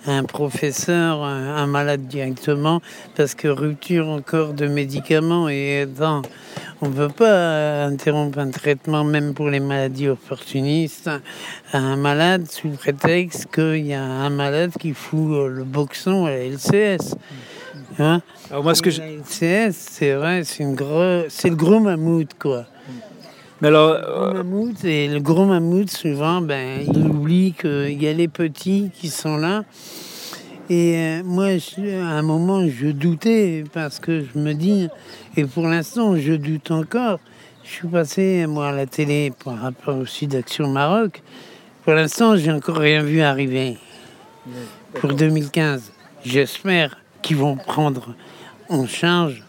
un 0.08 0.24
professeur, 0.24 1.22
un, 1.24 1.56
un 1.56 1.68
malade 1.68 2.08
directement, 2.08 2.82
parce 3.16 3.36
que 3.36 3.48
rupture 3.48 4.08
encore 4.10 4.54
de 4.54 4.68
médicaments 4.68 5.50
et 5.50 5.86
dans, 5.86 6.24
on 6.82 6.90
ne 6.90 6.94
peut 6.96 7.10
pas 7.10 7.84
interrompre 7.86 8.40
un 8.40 8.50
traitement, 8.50 9.04
même 9.04 9.36
pour 9.36 9.50
les 9.50 9.60
maladies 9.60 10.10
opportunistes, 10.10 11.10
à 11.72 11.78
un 11.78 11.96
malade 11.96 12.50
sous 12.50 12.70
prétexte 12.70 13.48
qu'il 13.54 13.86
y 13.86 13.94
a 13.94 14.04
un 14.04 14.32
malade 14.32 14.72
qui 14.80 14.94
fout 14.94 15.48
le 15.48 15.64
boxon 15.64 16.26
à 16.26 16.32
la 16.32 16.44
LCS. 16.46 17.14
Hein 18.00 18.22
Alors 18.50 18.64
moi, 18.64 18.74
ce 18.74 18.82
que 18.82 18.90
je- 18.90 19.02
la 19.02 19.10
LCS, 19.12 19.76
c'est 19.92 20.14
vrai, 20.14 20.44
c'est 20.44 20.64
une 20.64 20.74
gros, 20.74 21.26
c'est 21.30 21.50
le 21.50 21.56
gros 21.56 21.80
mammouth, 21.80 22.32
quoi. 22.40 22.66
Mais 23.64 23.70
alors, 23.70 23.94
Le 23.94 24.02
gros 24.04 24.26
euh, 24.26 24.34
mammouth, 24.34 24.84
et 24.84 25.08
le 25.08 25.20
gros 25.22 25.46
mammouth, 25.46 25.90
souvent, 25.90 26.42
ben, 26.42 26.82
il 26.86 26.98
oublie 27.08 27.54
qu'il 27.54 28.04
y 28.04 28.08
a 28.10 28.12
les 28.12 28.28
petits 28.28 28.92
qui 28.94 29.08
sont 29.08 29.38
là. 29.38 29.64
Et 30.70 30.98
euh, 30.98 31.22
moi, 31.24 31.58
je- 31.58 32.02
à 32.02 32.10
un 32.10 32.22
moment, 32.24 32.68
je 32.68 32.88
doutais 32.88 33.64
parce 33.72 34.00
que 34.00 34.22
je 34.22 34.38
me 34.38 34.54
dis, 34.54 34.90
et 35.38 35.46
pour 35.46 35.66
l'instant, 35.66 36.18
je 36.18 36.34
doute 36.34 36.72
encore. 36.72 37.22
Je 37.64 37.70
suis 37.70 37.88
passé, 37.88 38.46
moi, 38.50 38.68
à 38.68 38.72
la 38.74 38.86
télé 38.86 39.32
par 39.46 39.58
rapport 39.62 39.96
au 39.96 40.06
Sud 40.06 40.36
Action 40.36 40.68
Maroc. 40.68 41.22
Pour 41.86 41.94
l'instant, 41.94 42.36
j'ai 42.36 42.52
encore 42.52 42.76
rien 42.80 43.02
vu 43.02 43.22
arriver. 43.22 43.78
Pour 44.96 45.14
2015, 45.14 45.94
j'espère 46.26 46.98
qu'ils 47.22 47.38
vont 47.38 47.56
prendre 47.56 48.14
en 48.68 48.86
charge 48.88 49.42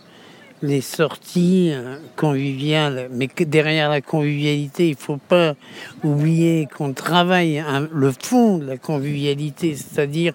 les 0.65 0.81
sorties 0.81 1.71
euh, 1.73 1.99
conviviales, 2.17 3.09
mais 3.13 3.29
derrière 3.47 3.91
la 3.91 4.01
convivialité, 4.01 4.89
il 4.89 4.93
ne 4.93 4.97
faut 4.97 5.19
pas 5.19 5.55
oublier 6.03 6.67
qu'on 6.75 6.93
travaille 6.93 7.59
hein, 7.59 7.87
le 7.93 8.13
fond 8.13 8.59
de 8.59 8.67
la 8.67 8.79
convivialité, 8.79 9.77
c'est-à-dire 9.77 10.33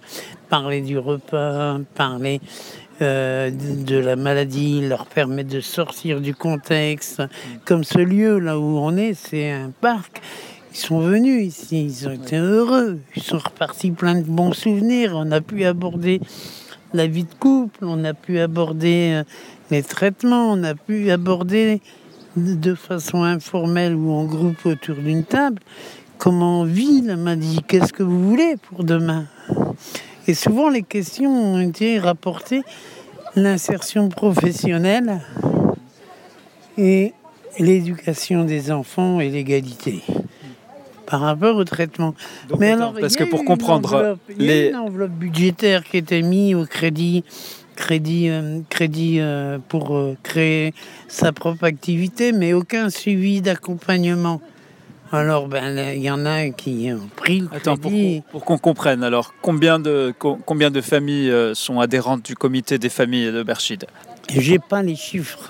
parler 0.48 0.82
du 0.82 0.98
repas, 0.98 1.80
parler 1.96 2.42
euh, 3.02 3.50
de, 3.50 3.84
de 3.84 3.98
la 3.98 4.15
maladie, 4.15 4.88
leur 4.88 5.08
permettre 5.08 5.50
de 5.50 5.62
sortir 5.62 6.22
du 6.22 6.36
contexte. 6.36 7.24
Comme 7.65 7.84
ce 7.84 8.00
lieu 8.00 8.39
là 8.39 8.60
où 8.60 8.78
on 8.78 8.98
est, 8.98 9.15
c'est 9.15 9.52
un 9.52 9.72
parc. 9.82 10.22
Ils 10.72 10.78
sont 10.78 11.00
venus 11.00 11.48
ici, 11.48 11.86
ils 11.86 12.08
ont 12.08 12.12
été 12.12 12.38
heureux, 12.38 13.00
ils 13.15 13.24
sont 13.24 13.39
repartis 13.39 13.89
plein 13.89 14.15
de 14.15 14.26
bons 14.26 14.54
souvenirs. 14.54 15.13
On 15.15 15.32
a 15.32 15.42
pu 15.42 15.65
aborder 15.65 16.22
la 16.94 17.08
vie 17.08 17.24
de 17.24 17.34
couple, 17.39 17.80
on 17.82 18.04
a 18.04 18.13
pu 18.13 18.39
aborder 18.39 19.13
euh, 19.13 19.24
les 19.71 19.84
traitements, 19.84 20.51
on 20.51 20.63
a 20.63 20.75
pu 20.75 21.12
aborder 21.12 21.82
de 22.36 22.75
façon 22.75 23.23
informelle 23.23 23.95
ou 23.95 24.12
en 24.12 24.25
groupe 24.25 24.65
autour 24.65 24.95
d'une 24.95 25.23
table 25.23 25.62
comment 26.19 26.62
on 26.62 26.63
vit 26.65 27.01
la 27.01 27.15
maladie, 27.15 27.62
qu'est-ce 27.67 27.93
que 27.93 28.03
vous 28.03 28.29
voulez 28.29 28.55
pour 28.58 28.84
demain? 28.84 29.25
Et 30.27 30.36
souvent 30.36 30.69
les 30.69 30.84
questions 30.84 31.32
ont 31.32 31.60
été 31.60 31.97
rapportées 31.97 32.62
l'insertion 33.36 34.10
professionnelle 34.10 35.21
et 36.77 37.13
l'éducation 37.58 38.43
des 38.43 38.71
enfants 38.71 39.19
et 39.19 39.29
l'égalité 39.29 40.03
par 41.05 41.21
rapport 41.21 41.55
au 41.55 41.63
traitement. 41.63 42.13
donc, 42.49 42.60
Mais 42.60 42.71
attends, 42.71 42.89
alors, 42.89 42.99
parce 42.99 43.15
que 43.15 43.23
pour 43.23 43.43
comprendre 43.43 44.17
il 44.29 44.45
y 44.45 44.49
a 44.49 44.53
les, 44.53 44.69
une 44.69 44.75
enveloppe 44.75 45.12
budgétaire 45.12 45.84
qui 45.84 45.97
était 45.97 46.21
mise 46.21 46.53
au 46.53 46.65
crédit, 46.65 47.23
crédit, 47.84 48.30
euh, 48.30 48.60
crédit 48.70 49.20
euh, 49.20 49.58
pour 49.70 49.96
euh, 49.96 50.18
créer 50.22 50.74
sa 51.08 51.32
propre 51.32 51.63
activité, 51.63 52.34
mais 52.34 52.52
aucun 52.54 52.89
suivi 52.89 53.42
d'accompagnement. 53.42 54.42
Alors, 55.12 55.48
ben, 55.48 55.96
il 55.96 56.02
y 56.04 56.12
en 56.12 56.26
a 56.26 56.50
qui 56.50 56.92
ont 56.94 57.10
pris 57.15 57.39
le 57.39 57.48
Attends, 57.52 57.78
pour, 57.78 57.89
crédit. 57.92 58.22
pour 58.32 58.44
qu'on 58.46 58.58
comprenne, 58.60 59.02
alors 59.04 59.34
combien 59.42 59.80
de, 59.80 60.13
co- 60.20 60.38
combien 60.46 60.70
de 60.70 60.82
familles 60.82 61.34
sont 61.54 61.80
adhérentes 61.80 62.24
du 62.24 62.36
comité 62.36 62.78
des 62.78 62.89
familles 62.89 63.32
de 63.32 63.42
Berchid? 63.42 63.86
J'ai 64.30 64.60
pas 64.60 64.84
les 64.84 64.96
chiffres 64.96 65.50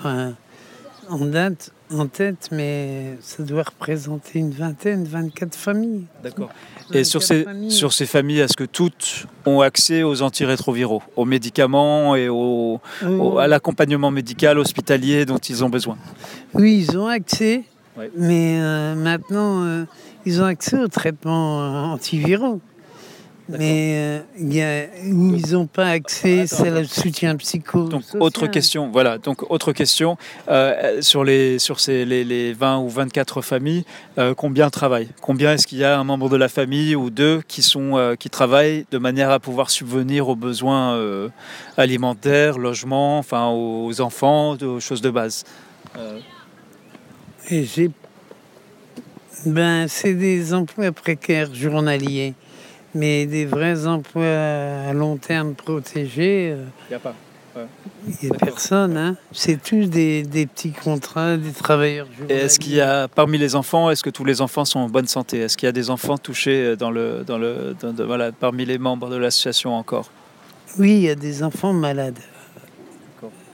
en 1.10 1.24
date, 1.26 1.72
en 1.92 2.06
tête, 2.06 2.48
mais 2.52 3.16
ça 3.20 3.42
doit 3.42 3.62
représenter 3.64 4.38
une 4.38 4.50
vingtaine, 4.52 5.04
24 5.04 5.54
familles. 5.56 6.04
D'accord. 6.22 6.50
Et 6.92 7.04
sur 7.04 7.20
24 7.20 7.26
ces, 7.38 7.44
familles. 7.44 7.70
sur 7.70 7.92
ces 7.92 8.06
familles, 8.06 8.38
est-ce 8.40 8.56
que 8.56 8.64
toutes 8.64 9.26
ont 9.46 9.60
accès 9.60 10.02
aux 10.02 10.22
antirétroviraux, 10.22 11.02
aux 11.16 11.24
médicaments 11.24 12.14
et 12.16 12.28
au, 12.28 12.80
au- 13.06 13.38
à 13.38 13.46
l'accompagnement 13.48 14.10
médical 14.10 14.58
hospitalier 14.58 15.24
dont 15.26 15.38
ils 15.38 15.64
ont 15.64 15.68
besoin? 15.70 15.96
Oui, 16.54 16.84
ils 16.88 16.96
ont 16.98 17.06
accès, 17.06 17.64
Ouais. 17.96 18.10
mais 18.16 18.58
euh, 18.60 18.94
maintenant, 18.94 19.64
euh, 19.64 19.84
ils 20.24 20.40
ont 20.40 20.44
accès 20.46 20.78
aux 20.78 20.88
traitements 20.88 21.60
euh, 21.60 21.94
antiviraux. 21.94 22.60
Mais 23.58 24.22
euh, 24.40 24.88
a, 24.92 25.08
où 25.08 25.34
ils 25.34 25.52
n'ont 25.52 25.66
pas 25.66 25.88
accès, 25.88 26.46
c'est 26.46 26.70
le 26.70 26.84
soutien 26.84 27.36
psycho. 27.36 27.88
Donc 27.88 28.02
autre 28.18 28.46
question, 28.46 28.90
voilà. 28.90 29.18
Donc 29.18 29.50
autre 29.50 29.72
question 29.72 30.16
euh, 30.48 31.02
sur 31.02 31.24
les 31.24 31.58
sur 31.58 31.80
ces 31.80 32.04
les, 32.04 32.24
les 32.24 32.52
20 32.52 32.78
ou 32.78 32.88
24 32.88 33.42
familles, 33.42 33.84
euh, 34.18 34.34
combien 34.34 34.70
travaillent? 34.70 35.10
Combien 35.20 35.54
est-ce 35.54 35.66
qu'il 35.66 35.78
y 35.78 35.84
a 35.84 35.98
un 35.98 36.04
membre 36.04 36.28
de 36.28 36.36
la 36.36 36.48
famille 36.48 36.94
ou 36.96 37.10
deux 37.10 37.42
qui 37.48 37.62
sont 37.62 38.16
qui 38.18 38.30
travaillent 38.30 38.86
de 38.90 38.98
manière 38.98 39.30
à 39.30 39.40
pouvoir 39.40 39.70
subvenir 39.70 40.28
aux 40.28 40.36
besoins 40.36 41.00
alimentaires, 41.76 42.58
logement, 42.58 43.18
enfin 43.18 43.48
aux 43.48 44.00
enfants, 44.00 44.56
aux 44.56 44.80
choses 44.80 45.00
de 45.00 45.10
base? 45.10 45.44
Et 47.50 47.64
j'ai. 47.64 47.90
Ben, 49.46 49.88
c'est 49.88 50.12
des 50.12 50.52
emplois 50.52 50.92
précaires 50.92 51.54
journaliers, 51.54 52.34
mais 52.94 53.26
des 53.26 53.46
vrais 53.46 53.86
emplois 53.86 54.24
à 54.88 54.92
long 54.92 55.16
terme 55.16 55.54
protégés. 55.54 56.52
euh, 56.54 56.64
Il 56.88 56.92
n'y 56.92 56.96
a 56.96 56.98
pas. 57.00 57.14
Il 58.22 58.28
n'y 58.28 58.34
a 58.34 58.38
personne, 58.38 58.96
hein. 58.96 59.16
C'est 59.32 59.60
tous 59.60 59.86
des, 59.86 60.22
des 60.22 60.46
petits 60.46 60.70
contrats, 60.70 61.36
des 61.36 61.50
travailleurs 61.50 62.06
Et 62.28 62.34
est-ce 62.34 62.60
qu'il 62.60 62.74
y 62.74 62.80
a 62.80 63.08
parmi 63.08 63.38
les 63.38 63.56
enfants, 63.56 63.90
est-ce 63.90 64.04
que 64.04 64.10
tous 64.10 64.24
les 64.24 64.40
enfants 64.40 64.64
sont 64.64 64.78
en 64.78 64.88
bonne 64.88 65.08
santé? 65.08 65.38
Est-ce 65.40 65.56
qu'il 65.56 65.66
y 65.66 65.68
a 65.68 65.72
des 65.72 65.90
enfants 65.90 66.16
touchés 66.16 66.76
dans 66.76 66.92
le 66.92 67.24
dans 67.26 67.38
le 67.38 67.74
dans- 67.80 67.92
de- 67.92 68.04
voilà 68.04 68.30
parmi 68.30 68.64
les 68.64 68.78
membres 68.78 69.10
de 69.10 69.16
l'association 69.16 69.74
encore? 69.74 70.10
Oui, 70.78 70.92
il 70.92 71.00
y 71.02 71.10
a 71.10 71.16
des 71.16 71.42
enfants 71.42 71.72
malades. 71.72 72.20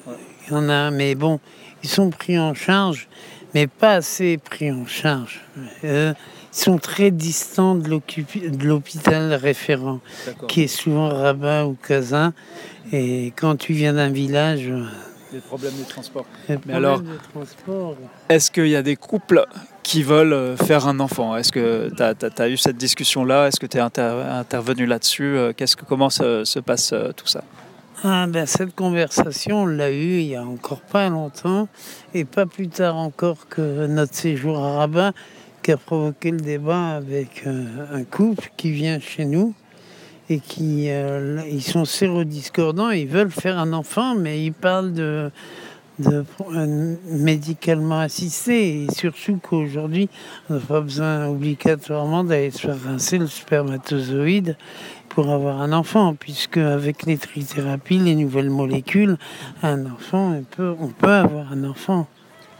Ouais. 0.06 0.14
Il 0.46 0.52
y 0.52 0.56
en 0.56 0.68
a, 0.68 0.90
mais 0.90 1.14
bon, 1.14 1.40
ils 1.82 1.88
sont 1.88 2.11
pris 2.11 2.38
en 2.38 2.52
charge, 2.52 3.08
mais 3.54 3.66
pas 3.66 3.94
assez 3.94 4.36
pris 4.36 4.70
en 4.70 4.86
charge. 4.86 5.40
Euh, 5.84 6.12
sont 6.57 6.78
très 6.78 7.11
distants 7.11 7.74
de 7.74 8.00
l'hôpital 8.64 9.34
référent, 9.34 10.00
qui 10.48 10.62
est 10.62 10.66
souvent 10.68 11.09
Rabat 11.09 11.66
ou 11.66 11.74
Casa. 11.74 12.32
Et 12.92 13.32
quand 13.36 13.57
tu 13.57 13.72
viens 13.72 13.92
d'un 13.92 14.11
village, 14.11 14.68
euh, 14.68 14.84
Des 15.32 15.40
problèmes 15.40 15.74
de 15.78 15.88
transport. 15.88 16.24
Mais 16.48 16.74
alors-. 16.74 17.02
Est-ce 18.28 18.50
qu'il 18.50 18.68
y 18.68 18.76
a 18.76 18.82
des 18.82 18.96
couples 18.96 19.44
qui 19.82 20.02
veulent 20.02 20.32
euh, 20.32 20.57
faire 20.57 20.86
un 20.86 21.00
enfant? 21.00 21.36
Est-ce 21.36 21.52
que 21.52 21.90
tu 21.94 22.42
as, 22.42 22.48
eu 22.48 22.57
cette 22.57 22.76
discussion-là? 22.76 23.48
Est-ce 23.48 23.61
que 23.61 23.66
tu 23.66 23.76
es 23.76 23.80
intervenu 23.80 24.86
là-dessus? 24.86 25.36
Euh, 25.36 25.52
Qu'est-ce 25.54 25.76
que, 25.76 25.84
Comment 25.84 26.11
se, 26.11 26.44
se 26.44 26.61
passe 26.61 26.92
euh, 26.92 27.12
tout 27.12 27.26
ça? 27.26 27.42
Ah 28.04 28.26
ben 28.28 28.44
cette 28.44 28.74
conversation, 28.74 29.62
on 29.62 29.66
l'a 29.66 29.90
eue 29.90 30.20
il 30.20 30.26
y 30.26 30.36
a 30.36 30.44
encore 30.44 30.82
pas 30.82 31.09
longtemps, 31.09 31.66
et 32.12 32.26
pas 32.26 32.44
plus 32.44 32.68
tard 32.68 32.96
encore 32.96 33.48
que 33.48 33.86
notre 33.86 34.14
séjour 34.14 34.59
à 34.59 34.76
Rabat, 34.76 35.12
qui 35.66 35.72
a 35.72 35.76
provoqué 35.76 36.30
le 36.30 36.36
débat 36.36 36.90
avec 36.90 37.42
euh, 37.44 37.64
un 37.92 38.04
couple 38.04 38.52
qui 38.56 38.70
vient 38.70 39.00
chez 39.00 39.24
nous 39.24 39.52
et 40.30 40.38
qui 40.38 40.88
euh, 40.90 41.42
ils 41.50 41.60
sont 41.60 41.84
sérodiscordants, 41.84 42.90
ils 42.90 43.08
veulent 43.08 43.32
faire 43.32 43.58
un 43.58 43.72
enfant, 43.72 44.14
mais 44.14 44.44
ils 44.44 44.52
parlent 44.52 44.92
de, 44.92 45.28
euh, 46.06 46.94
médicalement 47.08 47.98
assisté 47.98 48.84
et 48.84 48.92
surtout 48.94 49.40
qu'aujourd'hui 49.42 50.08
on 50.48 50.54
n'a 50.54 50.60
pas 50.60 50.80
besoin 50.80 51.26
obligatoirement 51.26 52.22
d'aller 52.22 52.52
se 52.52 52.60
faire 52.60 52.80
rincer 52.84 53.18
le 53.18 53.26
spermatozoïde 53.26 54.56
pour 55.08 55.30
avoir 55.30 55.60
un 55.60 55.72
enfant, 55.72 56.14
puisque 56.14 56.58
avec 56.58 57.06
les 57.06 57.18
trithérapies, 57.18 57.98
les 57.98 58.14
nouvelles 58.14 58.50
molécules, 58.50 59.16
un 59.64 59.84
enfant, 59.86 60.40
on 60.60 60.88
peut 60.90 61.10
avoir 61.10 61.50
un 61.50 61.64
enfant. 61.64 62.06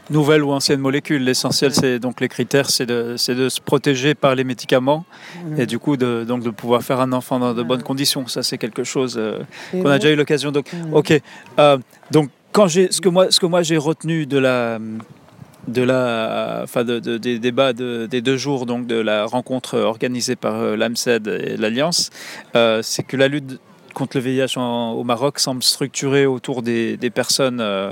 Nouvelles 0.09 0.43
ou 0.43 0.51
anciennes 0.51 0.79
molécules, 0.79 1.23
l'essentiel, 1.23 1.73
c'est 1.73 1.99
donc 1.99 2.21
les 2.21 2.29
critères, 2.29 2.69
c'est 2.69 2.85
de, 2.85 3.17
se 3.17 3.59
protéger 3.61 4.15
par 4.15 4.35
les 4.35 4.43
médicaments 4.43 5.05
et 5.57 5.65
du 5.65 5.79
coup 5.79 5.97
de, 5.97 6.23
donc 6.27 6.43
de 6.43 6.49
pouvoir 6.49 6.81
faire 6.83 6.99
un 7.01 7.11
enfant 7.13 7.39
dans 7.39 7.53
de 7.53 7.63
bonnes 7.63 7.83
conditions. 7.83 8.25
Ça, 8.27 8.41
c'est 8.43 8.57
quelque 8.57 8.83
chose 8.83 9.15
euh, 9.17 9.39
qu'on 9.71 9.89
a 9.89 9.97
déjà 9.99 10.11
eu 10.13 10.15
l'occasion. 10.15 10.51
Donc, 10.51 10.71
ok. 10.93 11.21
Euh, 11.59 11.77
donc, 12.11 12.29
quand 12.53 12.67
j'ai 12.67 12.91
ce 12.91 13.01
que 13.01 13.09
moi, 13.09 13.27
ce 13.31 13.39
que 13.39 13.45
moi 13.45 13.61
j'ai 13.63 13.77
retenu 13.77 14.25
de 14.25 14.37
la, 14.37 14.79
de 15.67 15.81
la, 15.81 16.61
enfin 16.63 16.83
de- 16.85 16.99
de- 16.99 17.17
des 17.17 17.39
débats 17.39 17.73
de- 17.73 18.05
des 18.09 18.21
deux 18.21 18.37
jours, 18.37 18.65
donc 18.65 18.87
de 18.87 18.95
la 18.95 19.25
rencontre 19.25 19.77
organisée 19.77 20.35
par 20.37 20.55
euh, 20.55 20.75
l'AMSED 20.77 21.27
et 21.27 21.57
l'Alliance, 21.57 22.09
euh, 22.55 22.79
c'est 22.81 23.03
que 23.03 23.17
la 23.17 23.27
lutte 23.27 23.59
contre 23.93 24.15
le 24.17 24.23
VIH 24.23 24.57
en- 24.57 24.91
au 24.93 25.03
Maroc 25.03 25.39
semble 25.39 25.63
structurée 25.63 26.25
autour 26.25 26.61
des, 26.61 26.95
des 26.97 27.09
personnes. 27.09 27.59
euh, 27.59 27.91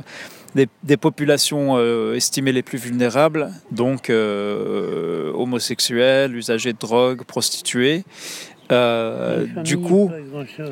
des, 0.56 0.68
des 0.84 0.98
populations 0.98 1.76
euh, 1.78 2.16
estimées 2.16 2.52
les 2.54 2.64
plus 2.64 2.78
vulnérables, 2.78 3.50
donc 3.72 4.10
euh, 4.10 5.32
homosexuels, 5.34 6.36
usagers 6.36 6.74
de 6.74 6.80
drogue, 6.80 7.24
prostituées. 7.24 8.04
Euh, 8.72 9.46
du 9.64 9.78
coup, 9.78 10.10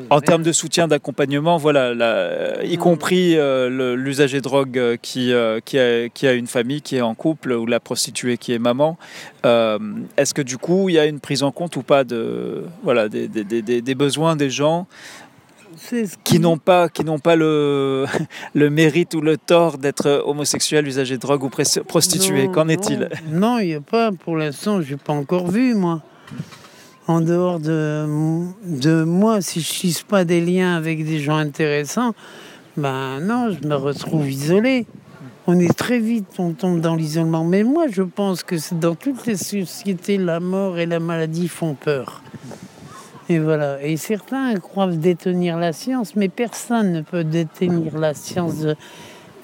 en 0.10 0.20
termes 0.20 0.42
de 0.42 0.52
soutien, 0.52 0.88
d'accompagnement, 0.88 1.58
voilà, 1.58 1.94
la- 1.94 2.64
y 2.66 2.76
Mm. 2.76 2.80
compris 2.80 3.38
euh, 3.38 3.96
l'usager 3.96 4.38
de 4.38 4.42
drogue 4.42 4.98
qui, 5.04 5.32
euh, 5.32 5.60
qui, 5.64 5.78
a, 5.78 6.10
qui 6.10 6.26
a 6.26 6.34
une 6.34 6.48
famille, 6.48 6.82
qui 6.82 6.96
est 6.96 7.02
en 7.02 7.14
couple, 7.14 7.52
ou 7.52 7.68
la 7.68 7.80
prostituée 7.80 8.38
qui 8.40 8.52
est 8.52 8.58
maman, 8.58 8.98
est-ce 9.44 10.34
que 10.34 10.42
du 10.42 10.58
coup, 10.58 10.90
il 10.90 10.94
y 10.96 11.00
a 11.00 11.06
une 11.06 11.20
prise 11.20 11.44
en 11.44 11.52
compte 11.52 11.76
ou 11.76 11.84
pas 11.84 12.04
de, 12.04 12.64
voilà, 12.82 13.10
des, 13.10 13.28
des- 13.28 13.44
des- 13.44 13.62
des- 13.62 13.82
des 13.84 13.96
besoins 13.96 14.36
des 14.36 14.50
gens 14.50 14.88
Qui 16.24 16.40
n'ont 16.40 16.58
pas, 16.58 16.90
qui 16.90 17.04
n'ont 17.04 17.20
pas 17.20 17.36
le, 17.36 18.06
le 18.54 18.70
mérite 18.70 19.14
ou 19.16 19.22
le 19.22 19.38
tort 19.38 19.78
d'être 19.78 20.24
homosexuels, 20.26 20.88
usagers 20.88 21.16
de 21.16 21.22
drogue 21.22 21.44
ou 21.44 21.50
prostitués 21.50 22.50
Qu'en 22.54 22.68
est-il? 22.68 23.10
Non, 23.30 23.60
il 23.60 23.68
n'y 23.68 23.74
a 23.74 23.82
pas. 23.82 24.12
Pour 24.12 24.38
l'instant, 24.38 24.82
je 24.82 24.92
n'ai 24.92 24.98
pas 24.98 25.14
encore 25.14 25.50
vu, 25.50 25.76
moi. 25.76 26.02
En 27.08 27.20
dehors 27.20 27.60
de, 27.60 28.06
de 28.66 29.04
moi, 29.04 29.42
si 29.42 29.60
je 29.60 29.70
tisse 29.70 30.04
pas 30.04 30.24
des 30.24 30.40
liens 30.40 30.76
avec 30.76 31.04
des 31.06 31.20
gens 31.20 31.36
intéressants, 31.36 32.14
ben 32.78 33.20
non, 33.20 33.52
je 33.52 33.68
me 33.68 33.76
retrouve 33.76 34.30
isolé. 34.30 34.88
On 35.46 35.60
est 35.60 35.78
très 35.78 36.00
vite, 36.00 36.28
on 36.40 36.54
tombe 36.54 36.80
dans 36.80 36.96
l'isolement. 36.96 37.44
Mais 37.44 37.64
moi, 37.64 37.86
je 37.92 38.02
pense 38.02 38.44
que 38.44 38.56
dans 38.76 38.96
toutes 38.96 39.26
les 39.26 39.36
sociétés, 39.36 40.18
la 40.18 40.40
mort 40.40 40.78
et 40.78 40.86
la 40.86 41.02
maladie 41.02 41.50
font 41.50 41.74
peur. 41.74 42.24
Et 43.34 43.40
voilà. 43.40 43.82
Et 43.82 43.98
certains 43.98 44.54
croient 44.60 44.86
détenir 44.92 45.58
la 45.58 45.74
science, 45.74 46.16
mais 46.16 46.30
personne 46.30 46.92
ne 46.92 47.02
peut 47.02 47.24
détenir 47.24 47.98
la 47.98 48.14
science 48.14 48.60
de- 48.60 48.76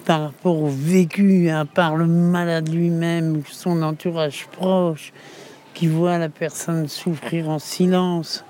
par 0.06 0.22
rapport 0.22 0.62
au 0.62 0.68
vécu, 0.70 1.50
à 1.50 1.66
part 1.66 1.96
le 1.96 2.06
malade 2.06 2.70
lui-même, 2.70 3.42
son 3.50 3.82
entourage 3.82 4.46
proche, 4.52 5.12
qui 5.74 5.88
voit 5.88 6.20
la 6.20 6.30
personne 6.30 6.88
souffrir 6.88 7.50
en 7.50 7.58
silence. 7.58 8.46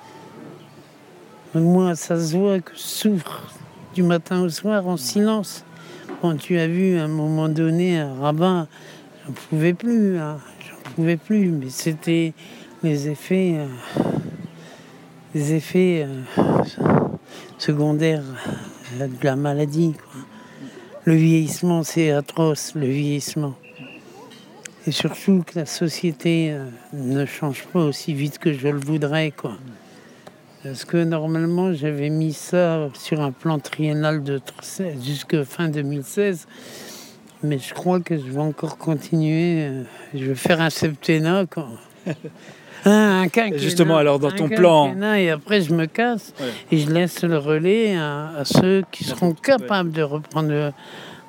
Moi, 1.55 1.95
ça 1.95 2.19
se 2.19 2.35
voit 2.35 2.59
que 2.59 2.73
je 2.75 2.79
souffre 2.81 3.53
du 3.95 4.03
matin 4.03 4.41
au 4.41 4.49
soir 4.49 4.85
en 4.87 4.97
silence. 4.97 5.63
Quand 6.21 6.35
tu 6.35 6.57
as 6.59 6.67
vu 6.67 6.97
à 6.97 7.05
un 7.05 7.07
moment 7.07 7.47
donné 7.47 7.97
un 7.97 8.13
rabbin, 8.19 8.67
j'en 9.25 9.31
pouvais 9.49 9.73
plus, 9.73 10.17
hein, 10.17 10.37
j'en 10.69 10.91
pouvais 10.95 11.15
plus, 11.17 11.47
mais 11.49 11.69
c'était 11.69 12.33
les 12.83 13.07
effets, 13.07 13.55
euh, 13.57 14.01
les 15.33 15.53
effets 15.53 16.07
euh, 16.07 16.63
secondaires 17.57 18.23
euh, 18.99 19.07
de 19.07 19.23
la 19.25 19.35
maladie. 19.35 19.93
Le 21.05 21.13
vieillissement, 21.13 21.83
c'est 21.83 22.11
atroce, 22.11 22.73
le 22.75 22.87
vieillissement. 22.87 23.55
Et 24.87 24.91
surtout 24.91 25.43
que 25.45 25.59
la 25.59 25.65
société 25.65 26.51
euh, 26.51 26.65
ne 26.93 27.25
change 27.25 27.65
pas 27.65 27.81
aussi 27.81 28.13
vite 28.13 28.39
que 28.39 28.53
je 28.53 28.67
le 28.67 28.79
voudrais, 28.79 29.31
quoi. 29.31 29.57
Parce 30.63 30.83
que 30.83 31.03
normalement, 31.03 31.73
j'avais 31.73 32.09
mis 32.09 32.33
ça 32.33 32.89
sur 32.93 33.21
un 33.21 33.31
plan 33.31 33.59
triennal 33.59 34.23
de 34.23 34.41
jusque 35.01 35.43
fin 35.43 35.69
2016. 35.69 36.47
Mais 37.43 37.59
je 37.59 37.73
crois 37.73 38.01
que 38.01 38.17
je 38.17 38.23
vais 38.23 38.41
encore 38.41 38.77
continuer. 38.77 39.69
Je 40.13 40.25
vais 40.25 40.35
faire 40.35 40.59
un 40.59 40.69
septennat, 40.69 41.45
quoi. 41.45 41.69
Un, 42.85 43.21
un 43.21 43.27
quinquennat, 43.27 43.57
justement, 43.57 43.97
alors, 43.97 44.19
dans 44.19 44.29
un 44.29 44.31
ton 44.35 44.49
plan- 44.49 44.95
Et 45.15 45.29
après, 45.29 45.61
je 45.61 45.73
me 45.73 45.85
casse 45.85 46.33
Ouais. 46.39 46.47
et 46.71 46.77
je 46.79 46.89
laisse 46.91 47.23
le 47.23 47.37
relais 47.37 47.95
à, 47.95 48.29
à 48.37 48.45
ceux 48.45 48.83
qui 48.91 49.03
seront 49.03 49.29
Ouais. 49.29 49.35
capables 49.43 49.91
de 49.91 50.01
reprendre 50.01 50.49
le, 50.49 50.71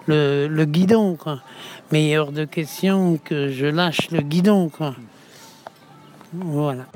le, 0.07 0.47
le 0.49 0.65
guidon. 0.65 1.17
Quoi. 1.17 1.41
Mais 1.93 2.05
il 2.07 2.11
est 2.13 2.19
hors 2.19 2.33
de 2.33 2.45
question 2.45 3.19
que 3.25 3.49
je 3.49 3.67
lâche 3.67 4.11
le 4.11 4.21
guidon. 4.21 4.69
Quoi. 4.69 4.95
Voilà. 6.33 6.87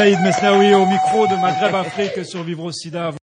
Saïd 0.00 0.18
Mesnaoui 0.22 0.74
au 0.74 0.86
micro 0.86 1.26
de 1.26 1.36
Maghreb 1.36 1.74
Afrique 1.74 2.24
sur 2.24 2.42
Vivre 2.42 2.64
au 2.64 2.72
Sida. 2.72 3.10